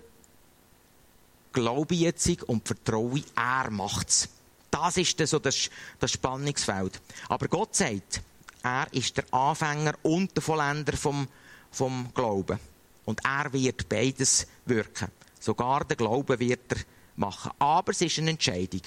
glaube 1.52 1.94
ich 1.94 2.00
jetzt 2.00 2.42
und 2.44 2.66
vertraue, 2.66 3.22
er 3.34 3.70
macht 3.70 4.10
es. 4.10 4.28
Das 4.76 4.98
ist 4.98 5.26
so 5.26 5.38
das, 5.38 5.70
das 5.98 6.12
Spannungsfeld. 6.12 7.00
Aber 7.30 7.48
Gott 7.48 7.74
sagt, 7.74 8.20
er 8.62 8.86
ist 8.92 9.16
der 9.16 9.24
Anfänger 9.32 9.94
und 10.02 10.36
der 10.36 10.42
Vollender 10.42 10.94
vom, 10.98 11.26
vom 11.70 12.10
Glauben. 12.12 12.58
Und 13.06 13.24
er 13.24 13.50
wird 13.54 13.88
beides 13.88 14.46
wirken. 14.66 15.10
Sogar 15.40 15.86
den 15.86 15.96
Glauben 15.96 16.38
wird 16.38 16.72
er 16.72 16.78
machen. 17.16 17.52
Aber 17.58 17.92
es 17.92 18.02
ist 18.02 18.18
eine 18.18 18.30
Entscheidung. 18.30 18.82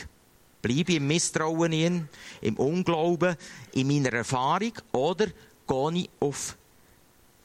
Bleibe 0.61 0.91
ich 0.91 0.97
im 0.97 1.07
Misstrauen, 1.07 2.07
im 2.41 2.57
Unglauben, 2.57 3.35
in 3.71 3.87
meiner 3.87 4.13
Erfahrung 4.13 4.73
oder 4.91 5.25
gehe 5.67 6.01
ich 6.01 6.09
auf 6.19 6.55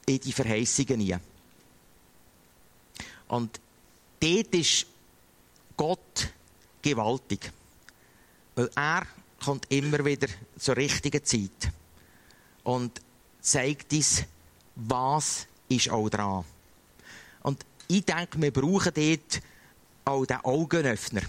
in 0.04 0.20
die 0.20 0.32
Verheißungen 0.32 1.00
hinein. 1.00 1.20
Und 3.28 3.58
dort 4.20 4.54
ist 4.54 4.86
Gott 5.78 6.28
gewaltig. 6.82 7.50
Weil 8.54 8.70
er 8.74 9.06
kommt 9.42 9.70
immer 9.70 10.04
wieder 10.04 10.28
zur 10.58 10.76
richtigen 10.76 11.24
Zeit 11.24 11.72
und 12.62 13.00
zeigt 13.40 13.92
uns, 13.92 14.24
was 14.76 15.46
ist 15.68 15.90
auch 15.90 16.08
dran. 16.08 16.44
Und 17.42 17.64
ich 17.88 18.04
denke, 18.04 18.40
wir 18.40 18.52
brauchen 18.52 18.92
dort 18.94 19.42
auch 20.04 20.26
den 20.26 20.36
Augenöffner, 20.38 21.22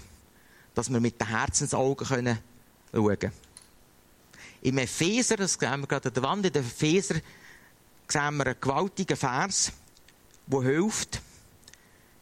dass 0.74 0.90
wir 0.90 1.00
mit 1.00 1.20
den 1.20 1.28
Herzensaugen 1.28 2.06
schauen 2.06 2.38
können. 2.92 3.32
Im 4.62 4.78
Epheser, 4.78 5.36
das 5.36 5.54
sehen 5.54 5.80
wir 5.80 5.86
gerade 5.86 6.08
an 6.08 6.14
der 6.14 6.22
Wand, 6.22 6.46
in 6.46 6.52
der 6.52 6.62
Epheser 6.62 7.14
sehen 8.08 8.36
wir 8.36 8.46
einen 8.46 8.60
gewaltigen 8.60 9.16
Vers, 9.16 9.72
der 10.46 10.62
hilft, 10.62 11.20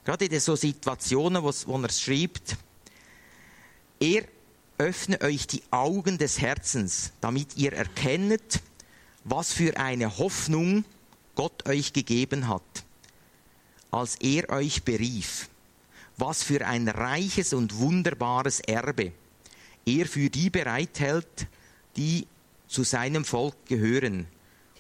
gerade 0.05 0.25
in 0.27 0.41
so 0.41 0.57
Situationen, 0.57 1.43
wo, 1.43 1.51
er 1.51 1.91
schreibt, 1.91 2.57
er 4.01 4.25
öffne 4.79 5.21
euch 5.21 5.47
die 5.47 5.63
Augen 5.71 6.19
des 6.19 6.41
Herzens, 6.41 7.13
damit 7.21 7.57
ihr 7.57 7.73
erkennet, 7.73 8.61
was 9.25 9.53
für 9.53 9.77
eine 9.77 10.19
Hoffnung 10.19 10.85
Gott 11.35 11.69
euch 11.69 11.93
gegeben 11.93 12.49
hat, 12.49 12.85
als 13.91 14.17
er 14.17 14.51
euch 14.51 14.85
berief, 14.85 15.49
was 16.17 16.43
für 16.43 16.67
ein 16.67 16.89
reiches 16.89 17.53
und 17.53 17.79
wunderbares 17.79 18.61
Erbe 18.61 19.13
er 19.87 20.07
für 20.07 20.31
die 20.31 20.51
bereithält, 20.51 21.47
die 21.97 22.27
zu 22.69 22.85
seinem 22.85 23.25
Volk 23.25 23.55
gehören, 23.67 24.27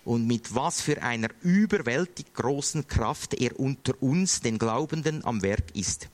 und 0.04 0.26
mit 0.26 0.54
was 0.54 0.82
für 0.82 1.02
einer 1.02 1.28
überwältig 1.40 2.34
großen 2.34 2.86
Kraft 2.86 3.32
er 3.34 3.58
unter 3.58 3.94
uns, 4.02 4.42
den 4.42 4.58
Glaubenden, 4.58 5.24
am 5.24 5.40
Werk 5.40 5.74
ist. 5.74 6.08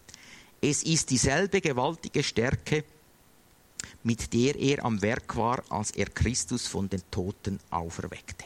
Es 0.61 0.85
ist 0.85 1.11
dieselbe 1.11 1.61
gewaltige 1.61 2.23
Stärke, 2.23 2.85
mit 4.03 4.33
der 4.33 4.57
er 4.57 4.85
am 4.85 5.03
Werk 5.03 5.37
war, 5.37 5.63
als 5.69 5.91
er 5.93 6.07
Christus 6.07 6.67
von 6.67 6.89
den 6.89 7.03
Toten 7.11 7.61
auferweckte. 7.71 8.45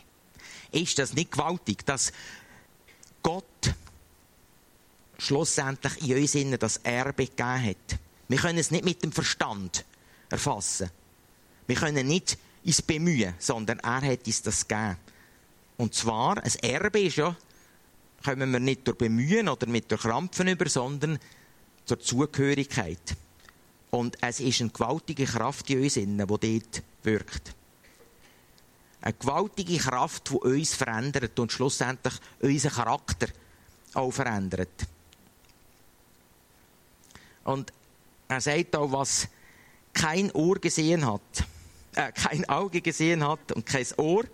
Ist 0.72 0.98
das 0.98 1.14
nicht 1.14 1.32
gewaltig, 1.32 1.84
dass 1.86 2.12
Gott 3.22 3.74
schlussendlich 5.18 6.08
in 6.08 6.16
uns 6.18 6.34
innen 6.34 6.58
das 6.58 6.78
Erbe 6.78 7.26
gegeben 7.26 7.64
hat? 7.64 7.98
Wir 8.28 8.38
können 8.38 8.58
es 8.58 8.70
nicht 8.70 8.84
mit 8.84 9.02
dem 9.02 9.12
Verstand 9.12 9.84
erfassen. 10.30 10.90
Wir 11.66 11.76
können 11.76 12.06
nicht 12.06 12.38
ins 12.64 12.82
Bemühen, 12.82 13.34
sondern 13.38 13.78
er 13.80 14.02
hat 14.02 14.26
uns 14.26 14.42
das 14.42 14.66
gegeben. 14.66 14.96
Und 15.76 15.94
zwar, 15.94 16.42
ein 16.42 16.54
Erbe 16.62 17.00
ist 17.00 17.16
ja, 17.16 17.36
kommen 18.24 18.52
wir 18.52 18.60
nicht 18.60 18.86
durch 18.86 18.98
Bemühen 18.98 19.48
oder 19.48 19.66
mit 19.66 19.90
durch 19.90 20.02
Krampfen 20.02 20.48
über, 20.48 20.68
sondern 20.68 21.18
zur 21.84 22.00
Zugehörigkeit. 22.00 23.16
Und 23.90 24.16
es 24.20 24.40
ist 24.40 24.60
eine 24.60 24.70
gewaltige 24.70 25.24
Kraft 25.24 25.70
in 25.70 25.82
uns, 25.82 25.94
die 25.94 26.16
dort 26.16 26.82
wirkt. 27.02 27.54
Eine 29.00 29.14
gewaltige 29.14 29.76
Kraft, 29.78 30.30
die 30.30 30.34
uns 30.34 30.74
verändert 30.74 31.38
und 31.38 31.52
schlussendlich 31.52 32.14
unseren 32.40 32.72
Charakter 32.72 33.28
auch 33.94 34.10
verändert. 34.10 34.86
Und 37.44 37.72
er 38.28 38.40
sagt 38.40 38.74
auch, 38.74 38.90
was 38.90 39.28
kein 39.92 40.30
Ohr 40.32 40.58
gesehen 40.58 41.06
hat, 41.06 41.44
äh, 41.94 42.10
kein 42.12 42.48
Auge 42.48 42.80
gesehen 42.80 43.26
hat 43.26 43.52
und 43.52 43.66
kein 43.66 43.86
Ohr, 43.98 44.24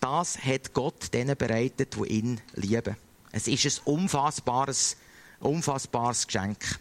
das 0.00 0.38
hat 0.42 0.72
Gott 0.72 1.12
denen 1.12 1.36
bereitet, 1.36 1.96
die 1.96 2.08
ihn 2.08 2.40
lieben. 2.54 2.96
Es 3.32 3.46
ist 3.46 3.66
ein 3.66 3.92
unfassbares, 3.92 4.96
unfassbares 5.40 6.26
Geschenk. 6.26 6.80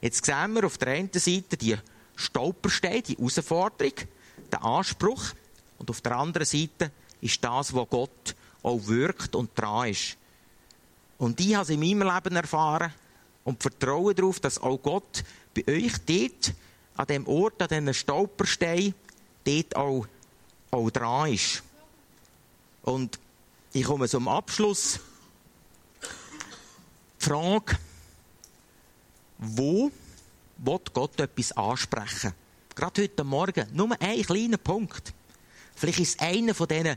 Jetzt 0.00 0.24
sehen 0.24 0.54
wir 0.54 0.64
auf 0.64 0.78
der 0.78 0.88
einen 0.88 1.12
Seite 1.12 1.56
die 1.56 1.76
Stolpersteine, 2.16 3.02
die 3.02 3.16
Herausforderung, 3.16 3.94
den 4.52 4.60
Anspruch. 4.60 5.22
Und 5.78 5.90
auf 5.90 6.00
der 6.00 6.16
anderen 6.16 6.46
Seite 6.46 6.90
ist 7.20 7.42
das, 7.44 7.74
was 7.74 7.88
Gott 7.88 8.34
auch 8.62 8.86
wirkt 8.86 9.34
und 9.34 9.50
dran 9.58 9.88
ist. 9.88 10.16
Und 11.18 11.38
ich 11.40 11.54
habe 11.54 11.64
es 11.64 11.70
in 11.70 11.80
meinem 11.80 12.14
Leben 12.14 12.36
erfahren 12.36 12.92
und 13.44 13.62
vertraue 13.62 14.14
darauf, 14.14 14.40
dass 14.40 14.58
auch 14.58 14.78
Gott 14.78 15.22
bei 15.54 15.64
euch 15.68 15.92
dort, 16.06 16.54
an 16.96 17.06
dem 17.06 17.26
Ort, 17.26 17.60
an 17.62 17.68
diesen 17.68 17.94
Stolperstein, 17.94 18.94
dort 19.44 19.76
auch, 19.76 20.06
auch 20.70 20.90
dran 20.90 21.32
ist. 21.32 21.62
Und 22.82 23.18
ich 23.72 23.84
komme 23.84 24.08
zum 24.08 24.28
Abschluss. 24.28 25.00
Die 27.20 27.24
Frage, 27.24 27.76
wo 29.40 29.90
wird 30.58 30.92
Gott 30.92 31.18
etwas 31.18 31.52
ansprechen? 31.52 32.34
Gerade 32.74 33.02
heute 33.02 33.24
Morgen, 33.24 33.66
nur 33.72 33.96
ein 34.00 34.22
kleiner 34.22 34.58
Punkt. 34.58 35.12
Vielleicht 35.74 36.00
ist 36.00 36.14
es 36.16 36.20
einer 36.20 36.54
von 36.54 36.68
diesen 36.68 36.96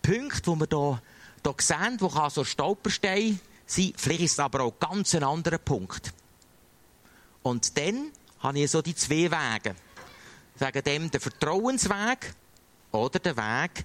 Punkten, 0.00 0.58
die 0.58 0.60
wir 0.60 0.68
hier, 0.70 1.02
hier 1.44 1.54
sehen, 1.58 1.96
wo 2.00 2.08
so 2.28 2.40
ein 2.40 2.46
Stolperstein 2.46 3.38
sein 3.66 3.92
Vielleicht 3.96 4.22
ist 4.22 4.32
es 4.32 4.38
aber 4.38 4.60
auch 4.60 4.78
ganz 4.78 5.14
ein 5.14 5.22
anderer 5.22 5.58
Punkt. 5.58 6.12
Und 7.42 7.76
dann 7.76 8.10
habe 8.40 8.58
ich 8.58 8.70
so 8.70 8.82
die 8.82 8.94
zwei 8.94 9.30
Wege. 9.30 9.74
Sagen 10.56 10.82
dem 10.82 11.10
der 11.10 11.20
Vertrauensweg 11.20 12.34
oder 12.90 13.18
der 13.18 13.36
Weg 13.36 13.84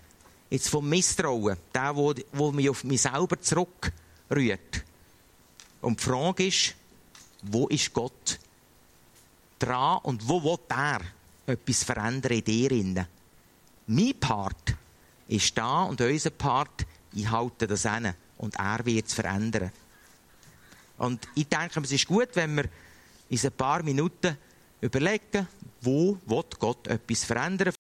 jetzt 0.50 0.70
vom 0.70 0.88
Misstrauen. 0.88 1.58
Der, 1.74 1.96
wo 1.96 2.52
mich 2.52 2.70
auf 2.70 2.84
mich 2.84 3.02
selber 3.02 3.40
zurückrührt. 3.40 4.84
Und 5.82 6.00
die 6.00 6.04
Frage 6.04 6.48
ist, 6.48 6.76
wo 7.52 7.68
ist 7.68 7.94
Gott 7.94 8.40
dran 9.60 10.00
und 10.04 10.28
wo 10.28 10.44
will 10.44 10.60
er 10.70 11.02
etwas 11.46 11.84
verändern 11.84 12.38
in 12.38 12.44
dir? 12.44 13.08
Mein 13.88 14.20
Part 14.20 14.76
ist 15.28 15.58
da 15.58 15.84
und 15.84 16.02
unser 16.02 16.30
Part, 16.32 16.86
ich 17.14 17.30
halte 17.30 17.68
das 17.68 17.86
an 17.86 18.14
und 18.38 18.56
er 18.56 18.86
wird 18.86 19.08
es 19.08 19.14
verändern. 19.14 19.72
Und 20.98 21.28
ich 21.36 21.48
denke, 21.48 21.80
es 21.82 21.92
ist 21.92 22.08
gut, 22.08 22.30
wenn 22.34 22.56
wir 22.56 22.66
in 23.30 23.40
ein 23.40 23.52
paar 23.52 23.84
Minuten 23.84 24.38
überlegen, 24.82 25.48
wo 25.82 26.18
Gott 26.60 26.88
etwas 26.88 27.24
verändern 27.24 27.74